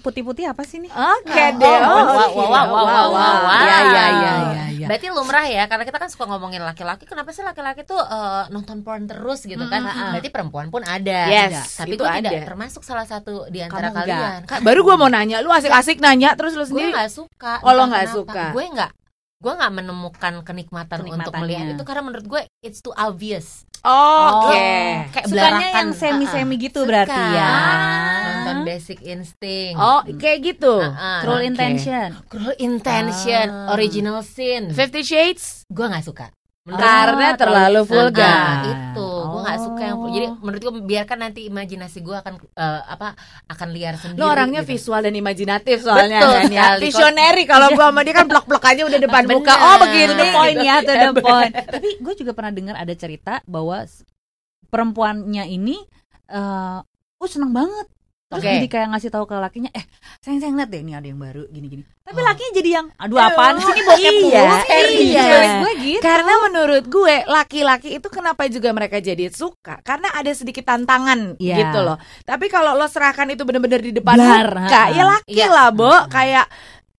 Putih-putih 0.00 0.44
apa 0.46 0.62
sih 0.62 0.78
nih? 0.78 0.90
Oke 0.90 1.42
Oh, 1.44 1.50
deh. 1.56 1.76
wow, 1.76 1.90
oke. 1.90 2.38
wow, 2.38 2.46
wow, 2.46 2.66
wow, 2.68 2.86
wow, 2.86 3.06
wow. 3.10 3.38
Iya 3.56 3.78
iya 3.84 4.04
iya 4.08 4.32
iya. 4.46 4.64
Iya. 4.88 4.96
Berarti 4.96 5.06
lumrah 5.12 5.44
ya, 5.44 5.64
karena 5.68 5.84
kita 5.84 5.98
kan 6.00 6.08
suka 6.08 6.24
ngomongin 6.24 6.64
laki-laki. 6.64 7.04
Kenapa 7.04 7.28
sih 7.30 7.44
laki-laki 7.44 7.84
tuh 7.84 8.00
eh, 8.00 8.48
nonton 8.48 8.80
porn 8.80 9.04
terus 9.04 9.44
gitu 9.44 9.60
kan? 9.68 9.84
Mm-mm. 9.84 10.16
Berarti 10.16 10.32
perempuan 10.32 10.72
pun 10.72 10.80
ada. 10.80 11.28
Yes, 11.28 11.76
Tapi 11.76 11.94
itu 11.94 12.00
gue 12.00 12.08
tidak 12.08 12.32
ada. 12.32 12.48
termasuk 12.48 12.80
salah 12.80 13.04
satu 13.04 13.44
di 13.52 13.60
antara 13.60 13.92
Kamu 13.92 13.98
kalian. 14.00 14.40
Kak, 14.48 14.64
baru 14.64 14.80
gua 14.80 14.96
mau 14.96 15.12
nanya, 15.12 15.44
lu 15.44 15.52
asik-asik 15.52 16.00
nanya 16.00 16.32
terus 16.32 16.56
lu 16.56 16.64
Gue 16.64 16.72
sendiri. 16.72 16.96
nggak 16.96 17.12
suka. 17.12 17.60
Oh, 17.60 17.76
lo 17.76 17.84
nggak 17.84 18.08
suka. 18.08 18.56
Gue 18.56 18.64
nggak. 18.64 18.90
Gue 19.38 19.52
nggak 19.54 19.70
menemukan 19.70 20.34
kenikmatan 20.42 20.98
untuk 21.06 21.30
melihat 21.38 21.76
itu 21.76 21.84
karena 21.86 22.02
menurut 22.02 22.26
gue 22.26 22.40
it's 22.64 22.80
too 22.80 22.90
obvious. 22.96 23.67
Oke. 23.80 24.70
Kayak 25.08 25.26
Sukanya 25.26 25.32
belarakan. 25.50 25.74
yang 25.74 25.90
semi-semi 25.92 26.54
gitu 26.58 26.80
suka. 26.80 26.88
berarti 26.88 27.22
ya. 27.30 27.52
Nonton 28.18 28.58
Basic 28.64 28.98
Instinct. 29.02 29.76
Oh, 29.76 30.00
kayak 30.14 30.38
gitu. 30.42 30.74
Ah, 30.78 31.20
Cruel 31.20 31.38
Oke. 31.38 31.48
Intention. 31.48 32.08
Cruel 32.26 32.54
Intention, 32.58 33.46
Ah. 33.46 33.72
Original 33.72 34.18
Sin. 34.20 34.70
Fifty 34.70 35.02
Shades 35.02 35.64
Gue 35.68 35.84
nggak 35.84 36.02
suka. 36.02 36.26
Karena 36.70 37.26
Ah, 37.26 37.34
terlalu 37.34 37.80
terlalu 37.80 37.80
vulgar. 37.84 38.28
Nah, 38.28 38.64
itu 38.66 39.08
gue 39.08 39.40
nggak 39.40 39.60
suka 39.60 39.82
yang 39.84 39.96
Oh. 39.98 40.08
jadi 40.08 40.26
menurut 40.34 40.60
gue 40.60 40.74
biarkan 40.82 41.18
nanti 41.20 41.40
imajinasi 41.44 41.98
gue 42.00 42.12
akan 42.12 42.34
eh, 42.38 42.82
apa 42.84 43.16
akan 43.46 43.68
liar 43.70 43.94
sendiri. 43.94 44.16
Lu 44.16 44.26
orangnya 44.26 44.60
gitu. 44.62 44.72
visual 44.72 45.00
dan 45.00 45.12
imajinatif 45.12 45.76
soalnya 45.80 46.18
Betul 46.20 46.34
kan 46.34 46.44
ya. 46.50 46.66
Visionary 46.76 47.44
kalau 47.44 47.72
gua 47.72 47.88
sama 47.88 48.00
dia 48.02 48.14
kan 48.14 48.26
blok-blok 48.26 48.62
aja 48.62 48.82
udah 48.84 48.98
depan 48.98 49.22
Bener. 49.22 49.36
muka. 49.36 49.54
Oh, 49.54 49.76
begini. 49.80 50.08
To 50.08 50.16
the 50.16 50.28
point 50.30 50.58
ya, 50.58 50.76
to 50.78 50.88
the 50.88 51.08
Gitu. 51.08 51.20
point. 51.20 51.52
Tapi 51.54 51.88
gue 51.98 52.14
juga 52.16 52.32
pernah 52.32 52.52
dengar 52.52 52.74
ada 52.74 52.94
cerita 52.94 53.40
bahwa 53.44 53.84
perempuannya 54.66 55.44
ini 55.46 55.76
eh 56.28 56.78
oh 57.18 57.28
senang 57.28 57.50
banget 57.50 57.86
Terus 58.28 58.44
Oke. 58.44 58.52
jadi 58.54 58.68
kayak 58.68 58.86
ngasih 58.92 59.08
tahu 59.08 59.24
ke 59.24 59.34
lakinya, 59.34 59.70
eh 59.72 59.84
sayang 60.20 60.38
sayang 60.38 60.56
lihat 60.56 60.68
deh 60.68 60.80
ini 60.80 60.92
ada 60.92 61.08
yang 61.08 61.16
baru 61.16 61.48
gini-gini. 61.48 61.80
Tapi 62.04 62.12
Oh. 62.14 62.24
lakinya 62.24 62.52
jadi 62.52 62.70
yang, 62.70 62.86
aduh 62.94 63.16
apaan 63.16 63.56
sih 63.56 63.72
ini 63.72 63.82
bokep 63.82 64.12
Iya, 64.12 64.20
mulu 64.20 64.56
sih?" 64.60 64.84
iya. 65.08 65.24
Gue 65.58 65.72
gitu. 65.80 66.02
Karena 66.04 66.32
menurut 66.38 66.84
gue 66.84 67.14
laki-laki 67.24 67.88
itu 67.96 68.08
kenapa 68.08 68.44
juga 68.46 68.68
mereka 68.70 69.00
jadi 69.00 69.32
suka? 69.32 69.80
Karena 69.80 70.12
ada 70.12 70.28
sedikit 70.30 70.60
tantangan 70.62 71.40
Iya. 71.40 71.56
gitu 71.58 71.78
loh. 71.80 71.96
Tapi 72.22 72.46
kalau 72.46 72.76
lo 72.76 72.84
serahkan 72.84 73.28
itu 73.28 73.42
bener-bener 73.42 73.80
di 73.80 73.92
depan 73.92 74.12
Blar, 74.14 74.48
muka, 74.60 74.82
ya 74.90 75.04
laki 75.08 75.32
Iya. 75.32 75.46
lah, 75.48 75.68
Bo. 75.72 75.92
Kayak 76.06 76.46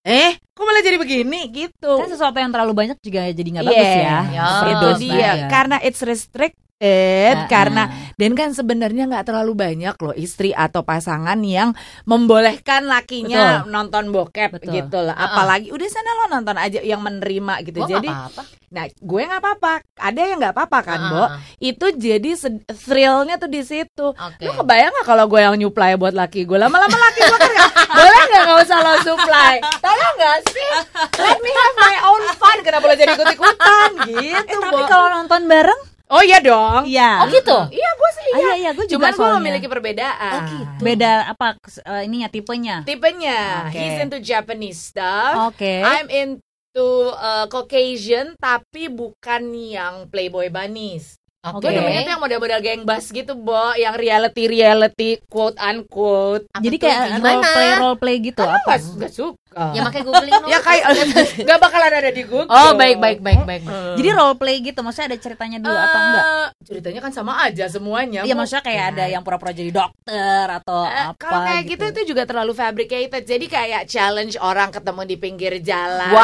eh, 0.01 0.33
kok 0.49 0.63
malah 0.63 0.81
jadi 0.81 0.97
begini 0.97 1.39
gitu. 1.51 1.93
kan 1.93 2.09
sesuatu 2.09 2.33
yang 2.35 2.49
terlalu 2.49 2.73
banyak 2.73 2.97
juga 2.97 3.29
jadi 3.29 3.49
nggak 3.53 3.65
bagus 3.67 3.77
Iya, 3.85 4.01
ya. 4.01 4.17
Ya, 4.33 4.45
itu 4.65 4.87
dia. 4.97 5.13
banget. 5.13 5.37
Karena 5.45 5.75
it's 5.79 6.01
restricted 6.01 6.57
Ah, 6.79 7.47
karena 7.51 7.83
ah. 7.91 8.15
dan 8.15 8.31
kan 8.39 8.55
sebenarnya 8.55 9.03
nggak 9.11 9.27
terlalu 9.27 9.51
banyak 9.51 9.95
loh 9.99 10.15
istri 10.15 10.55
atau 10.55 10.87
pasangan 10.87 11.35
yang 11.43 11.75
membolehkan 12.07 12.87
lakinya 12.87 13.67
nonton 13.67 14.15
bokep 14.15 14.55
Betul. 14.55 14.71
gitu 14.71 14.97
loh. 15.03 15.11
Uh-uh. 15.11 15.25
Apalagi 15.27 15.75
udah 15.75 15.87
sana 15.91 16.11
lo 16.15 16.25
nonton 16.31 16.55
aja 16.55 16.79
yang 16.79 17.03
menerima 17.03 17.67
gitu. 17.67 17.83
Gua 17.83 17.91
Jadi 17.91 18.07
apa-apa. 18.07 18.41
Nah, 18.69 18.85
gue 18.85 19.21
nggak 19.25 19.41
apa-apa. 19.41 19.73
Ada 19.97 20.21
yang 20.23 20.37
nggak 20.37 20.53
apa-apa 20.53 20.79
kan, 20.85 20.99
Ah, 21.01 21.09
Bo? 21.09 21.23
Itu 21.57 21.89
jadi 21.89 22.37
thrillnya 22.69 23.35
tuh 23.35 23.49
di 23.49 23.65
situ. 23.65 24.13
Oke. 24.13 24.45
Lu 24.45 24.53
kebayang 24.53 24.93
nggak 24.93 25.07
kalau 25.09 25.25
gue 25.25 25.41
yang 25.41 25.57
nyuplai 25.57 25.97
buat 25.97 26.13
laki 26.13 26.45
gue? 26.45 26.53
Lama-lama 26.55 26.93
laki 26.93 27.19
gue 27.19 27.39
kan 27.39 27.49
nggak- 27.49 27.73
boleh 27.97 28.21
nggak 28.29 28.41
nggak 28.45 28.59
usah 28.61 28.77
lo 28.79 28.93
supply? 29.01 29.55
Tolong 29.81 30.13
nggak 30.15 30.37
sih? 30.53 30.69
Let 31.17 31.41
me 31.41 31.49
have 31.49 31.75
my 31.75 31.95
own 32.07 32.23
fun. 32.37 32.57
Kenapa 32.61 32.85
lo 32.85 32.93
jadi 32.93 33.11
ikut-ikutan 33.17 33.89
gitu, 34.07 34.37
Eh, 34.53 34.61
tapi 34.61 34.83
kalau 34.85 35.07
nonton 35.11 35.49
bareng, 35.49 35.81
Oh 36.09 36.25
iya 36.25 36.41
dong. 36.41 36.89
iya. 36.89 37.21
Oh 37.21 37.29
gitu. 37.29 37.57
Iya, 37.69 37.89
gue 37.93 38.09
sih 38.17 38.21
Ah, 38.25 38.25
iya. 38.33 38.41
iya, 38.41 38.53
iya, 38.57 38.69
gue 38.73 38.85
juga 38.89 39.13
Cuman 39.13 39.13
gue 39.13 39.29
memiliki 39.37 39.67
perbedaan. 39.69 40.33
Oh, 40.33 40.41
gitu. 40.49 40.81
Beda 40.81 41.11
apa 41.29 41.53
eh, 41.85 42.01
ininya 42.09 42.29
tipenya? 42.33 42.81
Tipenya, 42.81 43.69
Oke. 43.69 43.77
he's 43.77 43.97
into 44.01 44.17
Japanese 44.17 44.81
stuff. 44.89 45.53
Oke. 45.53 45.85
I'm 45.85 46.09
into 46.09 46.89
uh, 47.13 47.45
Caucasian 47.45 48.33
tapi 48.41 48.89
bukan 48.89 49.53
yang 49.53 50.09
Playboy 50.09 50.49
bunnies. 50.49 51.21
Oke. 51.39 51.71
Gue 51.71 51.71
demennya 51.71 52.03
tuh 52.03 52.11
yang 52.17 52.23
model-model 52.25 52.59
geng 52.59 52.83
bass 52.83 53.15
gitu, 53.15 53.31
Bo, 53.31 53.71
yang 53.79 53.95
reality-reality 53.95 55.23
quote 55.31 55.55
unquote. 55.55 56.43
Apa 56.51 56.59
Jadi 56.67 56.75
kayak 56.75 57.23
role 57.23 57.43
play 57.47 57.69
role 57.79 57.97
play 58.01 58.15
gitu 58.19 58.43
Apa? 58.43 58.59
apa? 58.59 58.73
Gak 58.75 59.13
suka. 59.15 59.48
Ya 59.51 59.81
makanya 59.81 60.05
googling 60.05 60.33
dong. 60.35 60.45
ya 60.47 60.59
kayak 60.59 60.83
gak 61.47 61.59
bakalan 61.59 61.89
ada 61.91 62.09
di 62.09 62.23
Google. 62.23 62.47
Oh, 62.47 62.73
baik 62.73 62.97
baik 62.97 63.19
baik 63.19 63.41
baik. 63.41 63.63
baik. 63.65 63.97
Jadi 63.97 64.09
role 64.11 64.35
play 64.35 64.61
gitu, 64.61 64.79
maksudnya 64.79 65.07
ada 65.09 65.17
ceritanya 65.17 65.57
dulu 65.57 65.73
atau 65.73 65.99
enggak? 65.99 66.23
Eh, 66.23 66.47
Ceritanya 66.61 66.99
kan 66.99 67.11
sama 67.11 67.33
aja 67.41 67.65
semuanya. 67.65 68.21
Iya 68.21 68.33
maksudnya 68.33 68.61
kayak 68.61 68.77
Ya. 68.79 68.89
ada 68.89 69.05
yang 69.09 69.21
pura-pura 69.21 69.49
jadi 69.49 69.71
dokter 69.71 70.45
atau 70.53 70.85
Eh, 70.85 71.05
apa 71.07 71.17
Kalau 71.17 71.39
kayak 71.43 71.61
gitu. 71.65 71.83
itu 71.87 72.01
juga 72.07 72.23
terlalu 72.23 72.53
fabricated. 72.53 73.23
Jadi 73.23 73.45
kayak 73.45 73.81
challenge 73.85 74.37
orang 74.37 74.69
ketemu 74.69 75.01
di 75.03 75.15
pinggir 75.15 75.53
jalan. 75.59 76.11
Wow. 76.11 76.21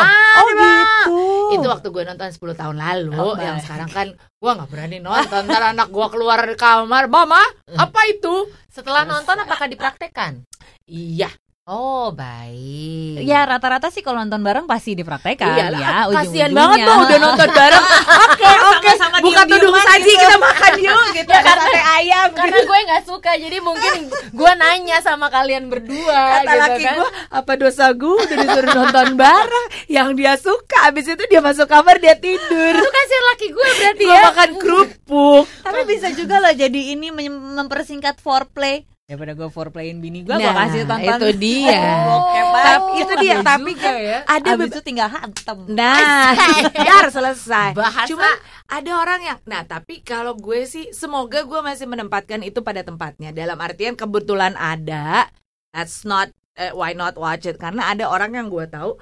Ah, 0.00 0.36
Oh 0.36 0.46
gitu. 0.46 1.18
Itu 1.52 1.66
waktu 1.68 1.88
gue 1.88 2.02
nonton 2.04 2.28
10 2.28 2.38
tahun 2.54 2.76
lalu 2.76 3.14
Oh, 3.14 3.34
Yang 3.34 3.56
baik. 3.56 3.64
sekarang 3.64 3.88
kan 3.88 4.06
Gue 4.36 4.50
gak 4.52 4.66
berani 4.66 4.98
nonton 4.98 5.42
Ntar 5.44 5.70
anak 5.70 5.88
gue 5.88 6.06
keluar 6.08 6.36
dari 6.38 6.54
kamar 6.54 7.06
Mama 7.06 7.38
apa 7.72 8.00
itu? 8.06 8.44
Setelah 8.66 9.02
nonton 9.04 9.36
apakah 9.36 9.66
dipraktekkan? 9.66 10.42
Iya 10.84 11.30
Oh, 11.64 12.12
baik. 12.12 13.24
Ya 13.24 13.48
rata-rata 13.48 13.88
sih 13.88 14.04
kalau 14.04 14.20
nonton 14.20 14.44
bareng 14.44 14.68
pasti 14.68 14.92
dipraktekan 14.92 15.48
Iyalah, 15.48 15.80
ya 15.80 16.12
kasihan 16.12 16.52
banget 16.52 16.84
tuh 16.84 16.92
udah 16.92 17.18
nonton 17.18 17.48
bareng. 17.48 17.84
Oke, 18.28 18.50
oke. 18.68 18.90
Bukan 19.24 19.44
tudung 19.48 19.72
saji 19.72 20.04
gitu. 20.04 20.20
kita 20.20 20.36
makan 20.36 20.72
yuk 20.84 21.04
gitu. 21.16 21.30
Ada 21.32 21.52
sate 21.56 21.80
ayam 21.96 22.28
Karena 22.36 22.52
gitu. 22.52 22.68
gue 22.68 22.78
nggak 22.84 23.02
suka, 23.08 23.30
jadi 23.40 23.56
mungkin 23.64 23.92
gue 24.12 24.52
nanya 24.60 25.00
sama 25.00 25.32
kalian 25.32 25.72
berdua 25.72 26.20
Kata 26.36 26.44
gitu 26.44 26.60
laki 26.60 26.82
kan. 26.84 26.94
gue, 27.00 27.08
apa 27.32 27.52
dosa 27.56 27.84
gue 27.90 28.12
udah 28.12 28.36
disuruh 28.36 28.72
nonton 28.76 29.08
bareng 29.16 29.66
Yang 29.88 30.08
dia 30.14 30.32
suka, 30.36 30.78
abis 30.84 31.06
itu 31.08 31.24
dia 31.24 31.40
masuk 31.40 31.64
kamar 31.64 31.96
dia 31.96 32.12
tidur 32.12 32.74
Itu 32.76 32.90
kasihan 32.92 33.24
laki 33.30 33.46
gue 33.48 33.68
berarti 33.74 34.04
Gue 34.04 34.12
ya. 34.12 34.22
makan 34.26 34.50
kerupuk 34.60 35.44
Tapi 35.64 35.80
bisa 35.88 36.12
juga 36.12 36.44
loh 36.44 36.52
jadi 36.52 36.80
ini 36.92 37.08
mem- 37.08 37.56
mempersingkat 37.56 38.20
foreplay. 38.20 38.84
Daripada 39.04 39.36
gue 39.36 39.48
foreplayin 39.52 40.00
bini 40.00 40.24
gue, 40.24 40.32
gue 40.32 40.40
Nah, 40.40 40.64
kasih 40.64 40.88
tonton. 40.88 41.20
itu 41.20 41.28
dia. 41.36 42.08
Bokep 42.08 42.46
Tapi 42.56 42.92
itu 43.04 43.14
dia, 43.20 43.36
tapi 43.44 43.70
kan 43.76 43.94
ya. 44.00 44.18
ada 44.24 44.48
Abis 44.56 44.72
itu 44.72 44.80
tinggal 44.80 45.08
hantem. 45.12 45.58
Nah, 45.68 46.32
biar 46.72 47.12
selesai. 47.12 47.76
Bahasa. 47.76 48.08
Cuman 48.08 48.32
ada 48.64 48.90
orang 48.96 49.20
yang, 49.20 49.38
nah 49.44 49.60
tapi 49.68 50.00
kalau 50.00 50.32
gue 50.32 50.64
sih, 50.64 50.88
semoga 50.96 51.44
gue 51.44 51.60
masih 51.60 51.84
menempatkan 51.84 52.40
itu 52.40 52.64
pada 52.64 52.80
tempatnya. 52.80 53.28
Dalam 53.36 53.60
artian 53.60 53.92
kebetulan 53.92 54.56
ada, 54.56 55.28
that's 55.76 56.08
not 56.08 56.32
eh, 56.56 56.72
why 56.72 56.96
not 56.96 57.20
watch 57.20 57.44
it 57.44 57.60
karena 57.60 57.92
ada 57.92 58.08
orang 58.08 58.32
yang 58.32 58.48
gue 58.48 58.64
tahu 58.72 58.96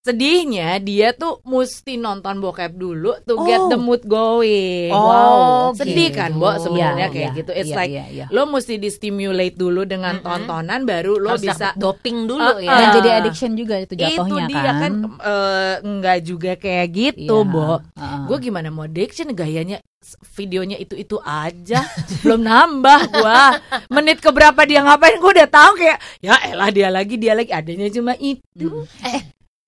sedihnya 0.00 0.80
dia 0.80 1.12
tuh 1.12 1.44
mesti 1.44 2.00
nonton 2.00 2.40
bokep 2.40 2.72
dulu 2.72 3.12
to 3.28 3.36
get 3.44 3.60
Oh. 3.60 3.68
the 3.68 3.76
mood 3.76 4.00
going. 4.04 4.88
Oh, 4.88 5.76
sedih 5.76 6.08
gitu. 6.08 6.16
kan, 6.16 6.32
Bo, 6.32 6.56
sebenarnya 6.56 7.06
Iya, 7.06 7.12
kayak 7.12 7.28
iya, 7.28 7.36
gitu. 7.36 7.50
It's 7.52 7.68
iya, 7.68 7.76
like 7.76 7.92
iya, 7.92 8.04
iya. 8.08 8.26
lo 8.32 8.48
mesti 8.48 8.80
di 8.80 8.88
stimulate 8.88 9.54
dulu 9.54 9.84
dengan 9.84 10.16
Mm-mm. 10.16 10.24
tontonan 10.24 10.88
baru 10.88 11.20
lo 11.20 11.36
Harus 11.36 11.44
bisa 11.44 11.76
doping 11.76 12.24
dulu 12.24 12.40
Uh, 12.40 12.64
ya. 12.64 12.72
Dan 12.72 12.88
jadi 12.96 13.08
addiction 13.20 13.52
juga 13.52 13.76
itu 13.76 13.92
itu 13.92 14.00
jatuhnya 14.00 14.44
dia 14.48 14.70
kan, 14.72 14.92
eh, 15.20 15.74
enggak 15.84 16.18
juga 16.24 16.52
kayak 16.56 16.86
gitu, 16.88 17.36
Iya, 17.44 17.52
Bo. 17.52 17.84
heeh. 17.92 18.18
Gue 18.24 18.36
gimana 18.40 18.72
mau 18.72 18.88
addiction 18.88 19.28
gayanya 19.30 19.84
videonya 20.32 20.80
itu 20.80 20.96
itu 20.96 21.20
aja 21.20 21.84
belum 22.24 22.40
nambah 22.40 23.00
gua 23.12 23.60
menit 23.92 24.16
keberapa 24.18 24.64
dia 24.64 24.80
ngapain 24.80 25.20
gue 25.20 25.32
udah 25.36 25.44
tahu 25.44 25.76
kayak 25.76 26.00
ya 26.18 26.40
elah 26.48 26.72
dia 26.72 26.88
lagi 26.88 27.20
dia 27.20 27.36
lagi 27.36 27.52
adanya 27.52 27.84
cuma 27.92 28.16
itu 28.16 28.88
ada 29.04 29.12
eh, 29.12 29.20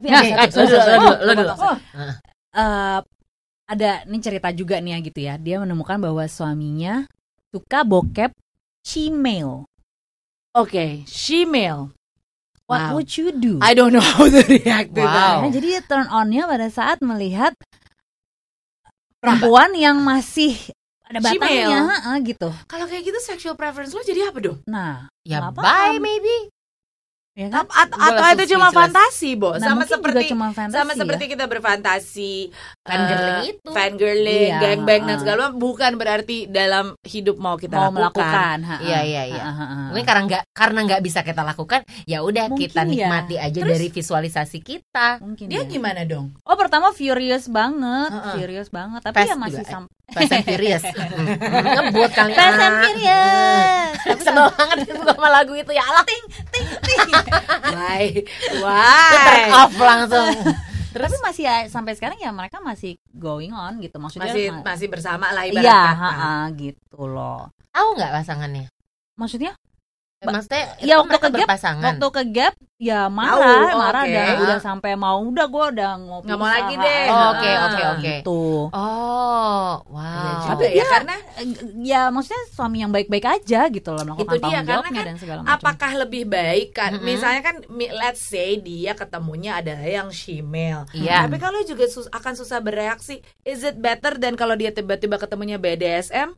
satu- 0.09 0.59
lo 0.59 0.65
dulu, 0.65 0.79
satu- 0.83 0.99
lo 0.99 1.13
dulu, 1.15 1.23
lo 1.23 1.33
dulu. 1.35 1.55
ada 3.65 3.91
ini 4.05 4.19
cerita 4.21 4.49
juga 4.53 4.77
nih 4.79 4.93
ya 4.93 4.99
gitu 5.01 5.21
ya. 5.23 5.35
Dia 5.37 5.57
menemukan 5.59 5.97
bahwa 5.97 6.25
suaminya 6.27 7.07
suka 7.49 7.85
bokep 7.85 8.33
female. 8.83 9.65
oke 10.53 11.09
shemale 11.09 11.95
What 12.69 12.89
Wow. 12.89 12.93
would 13.01 13.11
you 13.17 13.33
do? 13.33 13.57
I 13.61 13.73
don't 13.73 13.93
know 13.93 14.01
how 14.01 14.25
to 14.25 14.41
react 14.45 14.93
to 14.97 15.03
Wow. 15.05 15.13
that. 15.13 15.35
Nah, 15.45 15.51
jadi 15.51 15.69
turn 15.85 16.09
on-nya 16.09 16.45
pada 16.47 16.69
saat 16.69 17.01
melihat 17.05 17.53
perempuan 19.21 19.73
yang 19.77 20.01
masih 20.01 20.57
ada 21.05 21.21
batangnya, 21.21 22.01
heeh, 22.01 22.17
gitu. 22.25 22.49
kalau 22.65 22.89
kayak 22.89 23.05
gitu 23.05 23.19
sexual 23.21 23.53
preference 23.55 23.93
lo 23.93 24.01
jadi 24.01 24.33
apa 24.33 24.39
dong 24.41 24.59
Nah, 24.65 25.07
Ya 25.23 25.45
bye 25.53 26.01
maybe. 26.01 26.49
Ya 27.33 27.49
kan? 27.49 27.65
At- 27.65 27.89
atau, 27.89 27.97
atau 28.13 28.27
itu 28.35 28.45
cuma 28.53 28.69
fantasi 28.69 29.35
bo 29.35 29.57
Nah, 29.57 29.65
sama 29.65 29.85
seperti 29.85 30.29
cuma 30.29 30.53
fantasi 30.53 30.77
sama 30.77 30.93
ya. 30.93 30.99
seperti 31.01 31.25
kita 31.27 31.45
berfantasi 31.47 32.53
Fangirling 32.83 33.39
eh, 33.39 33.51
itu. 33.51 33.69
fangirling, 33.71 34.51
Iya, 34.51 34.61
gangbang 34.61 35.03
dan 35.07 35.17
segala 35.17 35.39
macam 35.43 35.57
bukan 35.59 35.93
berarti 35.95 36.37
dalam 36.47 36.93
hidup 37.03 37.37
mau 37.37 37.57
kita 37.57 37.73
mau 37.75 37.89
lakukan. 37.89 37.97
melakukan. 37.97 38.59
Iya, 38.81 39.01
iya, 39.03 39.23
iya. 39.29 39.43
Mungkin 39.89 40.05
karena 40.05 40.23
nggak 40.27 40.43
karena 40.53 40.79
nggak 40.85 41.03
bisa 41.03 41.21
kita 41.23 41.43
lakukan, 41.43 41.81
ya 42.05 42.21
udah 42.21 42.53
kita 42.53 42.83
ya. 42.83 42.89
nikmati 42.89 43.37
aja 43.37 43.55
Terus- 43.57 43.73
dari 43.73 43.89
visualisasi 43.89 44.59
kita. 44.61 45.23
Mungkin 45.23 45.47
Dia 45.47 45.63
ya. 45.63 45.69
gimana 45.69 46.05
dong? 46.05 46.37
Oh 46.43 46.55
pertama 46.55 46.91
furious 46.91 47.47
banget, 47.47 48.11
Heeh. 48.11 48.35
furious 48.37 48.69
banget. 48.69 49.01
Tapi 49.01 49.17
Fast 49.17 49.31
ya 49.31 49.37
masih 49.37 49.63
juga, 49.63 49.71
sam 49.71 49.85
Fast 50.13 50.31
and 50.31 50.45
Furious. 50.45 50.85
Ngebut 51.77 52.11
kali. 52.11 52.33
Fast 52.33 52.57
and 52.57 52.71
ah. 52.71 52.81
Furious. 52.83 53.91
Sebel 54.23 54.47
banget 54.51 54.77
itu 54.85 55.03
sama 55.03 55.29
lagu 55.29 55.53
itu 55.53 55.73
ya 55.73 55.83
Allah 55.83 56.05
ting 56.05 56.23
ting 56.49 56.67
ting. 56.79 57.01
Why? 57.69 58.03
Turn 58.21 58.61
Why? 58.61 59.49
off 59.51 59.73
langsung. 59.75 60.29
Tapi 60.93 61.17
masih 61.19 61.43
ya, 61.43 61.57
sampai 61.67 61.97
sekarang 61.97 62.21
ya 62.21 62.29
mereka 62.29 62.61
masih 62.61 63.01
going 63.11 63.49
on 63.51 63.81
gitu. 63.81 63.97
Maksudnya 63.97 64.29
Masih 64.29 64.45
ma- 64.53 64.65
masih 64.69 64.87
bersama 64.87 65.33
lah 65.33 65.49
ibarat 65.49 65.65
Iya, 65.65 65.81
kata. 65.89 65.97
ha-ha, 65.97 66.33
gitu 66.53 67.01
loh. 67.03 67.49
Tahu 67.73 67.89
nggak 67.97 68.13
pasangannya? 68.13 68.69
Maksudnya 69.17 69.53
Eh, 69.53 69.72
Maksudnya 70.25 70.63
Ya, 70.79 70.95
itu 70.95 71.01
waktu 71.01 71.17
ke 71.17 71.29
Gap, 71.29 71.39
berpasangan. 71.45 71.83
waktu 71.85 72.07
ke 72.09 72.23
gap 72.31 72.55
ya 72.77 73.01
marah, 73.07 73.39
Tahu, 73.69 73.79
marah 73.81 74.03
oke. 74.03 74.11
dan 74.13 74.35
udah 74.41 74.59
sampai 74.59 74.93
mau 74.95 75.19
udah 75.21 75.47
gue 75.47 75.65
udah 75.73 75.91
ngopi 75.97 76.27
Nggak 76.27 76.39
mau 76.39 76.47
lagi 76.49 76.75
deh. 76.77 77.05
Oh, 77.05 77.27
oke, 77.33 77.51
oke, 77.61 77.83
oke. 77.89 78.03
Gitu. 78.23 78.43
Oh, 78.69 79.71
Iya 79.83 79.93
wow. 79.93 80.39
juga 80.39 80.49
Tapi 80.49 80.65
ya 80.65 80.75
dia- 80.77 80.91
karena 80.93 81.15
Eh, 81.33 81.47
Ya 81.83 82.03
maksudnya 82.09 82.43
suami 82.51 82.79
yang 82.79 82.91
baik-baik 82.91 83.23
aja 83.25 83.61
gitu 83.67 83.91
loh 83.91 84.05
melakukan 84.05 84.31
Itu 84.33 84.45
dia, 84.45 84.59
karena 84.61 84.83
kan 84.85 84.93
dan 85.03 85.17
segala 85.17 85.39
macam. 85.41 85.55
apakah 85.55 85.91
lebih 85.97 86.23
baik 86.25 86.69
kan? 86.73 86.91
Mm-mm. 86.93 87.05
Misalnya 87.05 87.43
kan 87.43 87.57
let's 87.93 88.23
say 88.23 88.57
dia 88.57 88.93
ketemunya 88.93 89.57
adalah 89.57 89.83
yang 89.83 90.09
female. 90.11 90.87
Iya. 90.93 91.25
Tapi 91.25 91.37
kalau 91.37 91.63
juga 91.63 91.87
sus- 91.87 92.09
akan 92.09 92.33
susah 92.33 92.59
bereaksi, 92.59 93.15
is 93.43 93.61
it 93.61 93.75
better 93.77 94.15
dan 94.17 94.35
kalau 94.35 94.55
dia 94.55 94.71
tiba-tiba 94.71 95.17
ketemunya 95.17 95.57
BDSM? 95.57 96.35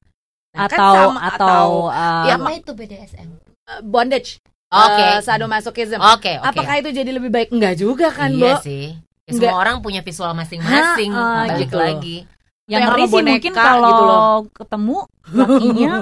Nah, 0.53 0.65
kan 0.65 0.79
atau 0.79 0.95
sama- 1.11 1.23
atau 1.29 1.67
uh, 1.89 2.25
Ya, 2.25 2.35
Apa 2.35 2.51
itu 2.53 2.71
BDSM? 2.71 3.29
Uh, 3.67 3.81
bondage. 3.81 4.41
Oke. 4.69 5.05
Uh, 5.07 5.21
sadomasochism. 5.23 6.01
Oke, 6.01 6.35
oke. 6.35 6.49
Apakah 6.51 6.75
itu 6.79 6.91
jadi 6.91 7.11
lebih 7.11 7.31
baik? 7.31 7.49
Enggak 7.51 7.75
juga 7.77 8.11
kan, 8.11 8.29
iya 8.29 8.59
Bo? 8.59 8.63
sih. 8.63 8.97
Ya, 9.25 9.31
Nggak. 9.31 9.41
semua 9.47 9.57
orang 9.57 9.77
punya 9.81 10.01
visual 10.03 10.33
masing-masing. 10.35 11.11
Ha, 11.11 11.23
ah, 11.23 11.45
Balik 11.49 11.61
gitu. 11.65 11.79
lagi. 11.79 12.19
yang 12.65 12.81
ngeri 12.89 13.05
sih 13.05 13.13
boneka 13.13 13.29
mungkin 13.37 13.53
gitu 13.53 13.61
kalau 13.61 13.93
loh. 14.09 14.39
ketemu 14.49 14.99
lakinya 15.37 15.93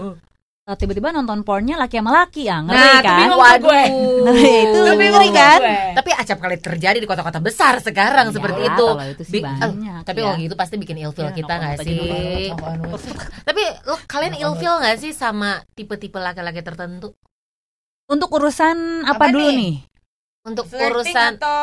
Kalau 0.63 0.79
tiba-tiba 0.87 1.09
nonton 1.11 1.43
pornnya 1.43 1.75
laki 1.75 1.99
sama 1.99 2.11
laki 2.15 2.47
ya, 2.47 2.63
ngeri 2.63 2.79
Nah, 2.79 2.99
kan? 3.03 3.19
tuh 3.27 3.39
gue. 3.67 3.83
Ngeri 4.23 4.47
itu 4.63 4.79
Itu 4.79 4.91
bingung 4.95 5.11
ngeri 5.19 5.29
kan? 5.35 5.59
gue. 5.59 5.79
Tapi 5.99 6.11
acap 6.15 6.39
kali 6.39 6.57
terjadi 6.63 6.99
di 7.03 7.09
kota-kota 7.11 7.43
besar 7.43 7.83
sekarang 7.83 8.31
Ya, 8.31 8.35
seperti 8.39 8.61
itu. 8.63 8.87
itu 9.11 9.23
sih 9.27 9.33
Bi- 9.35 9.43
banyak, 9.43 10.01
tapi 10.07 10.19
ya. 10.19 10.25
kalau 10.25 10.37
gitu 10.39 10.55
pasti 10.55 10.75
bikin 10.79 10.97
ilfil 11.03 11.27
Ya, 11.27 11.35
kita 11.35 11.53
nggak 11.53 11.77
sih? 11.83 11.99
Tapi 13.51 13.63
lo 13.83 13.99
kalian 14.07 14.35
ilfil 14.39 14.75
nggak 14.79 14.97
sih 14.99 15.11
sama 15.11 15.67
tipe-tipe 15.75 16.17
laki-laki 16.17 16.63
tertentu? 16.63 17.11
Untuk 18.13 18.29
urusan 18.29 19.09
apa, 19.09 19.17
Apa 19.17 19.33
dulu 19.33 19.49
nih? 19.49 19.57
nih? 19.57 19.77
Untuk 20.45 20.65
Flirting 20.69 20.93
urusan 20.93 21.33
atau 21.41 21.61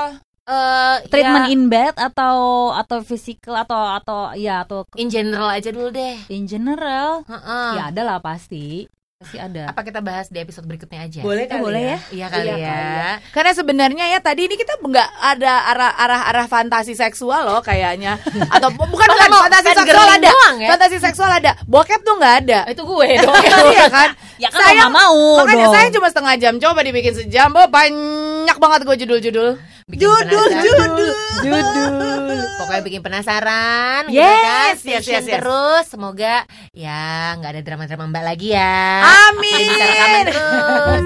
eh 0.49 0.95
Treatment 1.13 1.45
ya, 1.45 1.53
in 1.53 1.61
bed 1.69 1.93
atau 1.93 2.37
atau 2.73 3.05
physical 3.05 3.53
atau 3.53 3.77
atau 4.01 4.33
ya 4.33 4.65
atau 4.65 4.81
in 4.97 5.13
general 5.13 5.45
aja 5.53 5.69
dulu 5.69 5.93
deh. 5.93 6.17
in 6.33 6.49
general? 6.49 7.21
Heeh. 7.29 7.69
Ya 7.77 7.93
ada 7.93 8.01
lah 8.01 8.17
pasti. 8.17 8.89
Pasti 9.19 9.35
ada. 9.35 9.67
Apa 9.67 9.83
kita 9.83 9.99
bahas 9.99 10.31
di 10.31 10.39
episode 10.39 10.63
berikutnya 10.63 11.03
aja? 11.03 11.19
boleh 11.19 11.43
Eh, 11.43 11.51
kali 11.51 11.59
boleh 11.59 11.83
ya? 11.83 11.97
Iya 12.07 12.27
kali 12.31 12.39
Iya 12.39 12.55
ya. 12.55 12.71
kali 12.71 13.27
Karena 13.35 13.51
sebenarnya 13.51 14.05
ya 14.07 14.19
tadi 14.23 14.47
ini 14.47 14.55
kita 14.55 14.79
nggak 14.79 15.09
ada 15.11 15.53
arah 15.67 15.91
arah 15.91 16.21
arah 16.23 16.45
fantasi 16.47 16.95
seksual 16.95 17.43
loh 17.43 17.59
kayaknya. 17.59 18.15
Atau 18.55 18.71
bu- 18.71 18.87
bukan 18.87 19.07
bukan 19.11 19.27
fantasi 19.43 19.67
fan 19.69 19.83
seksual 19.83 20.07
ada. 20.07 20.23
doang 20.23 20.55
ya? 20.55 20.69
Fantasi 20.71 20.97
seksual 21.03 21.31
ada. 21.35 21.51
Bokep 21.67 21.99
tuh 21.99 22.15
nggak 22.15 22.35
ada. 22.47 22.59
Itu 22.71 22.87
gue 22.87 23.07
dong. 23.19 23.35
Iya 23.67 23.85
kan? 23.91 24.09
Ya 24.39 24.47
kan 24.47 24.63
Saya- 24.63 24.87
mau 24.87 25.43
Makanya 25.43 25.67
dong. 25.67 25.73
saya 25.75 25.87
cuma 25.91 26.07
setengah 26.07 26.35
jam 26.39 26.53
coba 26.55 26.79
dibikin 26.79 27.11
sejam, 27.11 27.51
oh, 27.51 27.67
banyak 27.67 28.55
banget 28.55 28.79
gue 28.87 28.95
judul-judul. 29.03 29.59
Bikin 29.89 30.05
Judul, 30.05 30.21
penasaran. 30.21 30.61
judul. 30.61 31.09
judul. 31.41 32.37
Pokoknya 32.61 32.81
bikin 32.85 33.01
penasaran, 33.01 34.01
gitu 34.05 34.21
Yes, 34.21 34.37
kan? 34.45 34.69
yes, 34.85 35.05
yes, 35.09 35.25
yes. 35.25 35.25
terus. 35.33 35.83
Semoga 35.89 36.45
ya 36.71 37.33
nggak 37.35 37.51
ada 37.57 37.61
drama-drama 37.65 38.05
mbak 38.07 38.23
lagi 38.23 38.53
ya. 38.53 39.01
Amin. 39.33 40.29
Terus. 40.29 41.03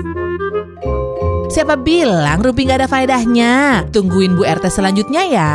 Siapa 1.48 1.78
bilang 1.78 2.42
Rumpi 2.42 2.66
nggak 2.66 2.84
ada 2.84 2.90
faedahnya? 2.90 3.54
Tungguin 3.88 4.36
Bu 4.36 4.44
RT 4.44 4.68
selanjutnya 4.68 5.22
ya. 5.24 5.54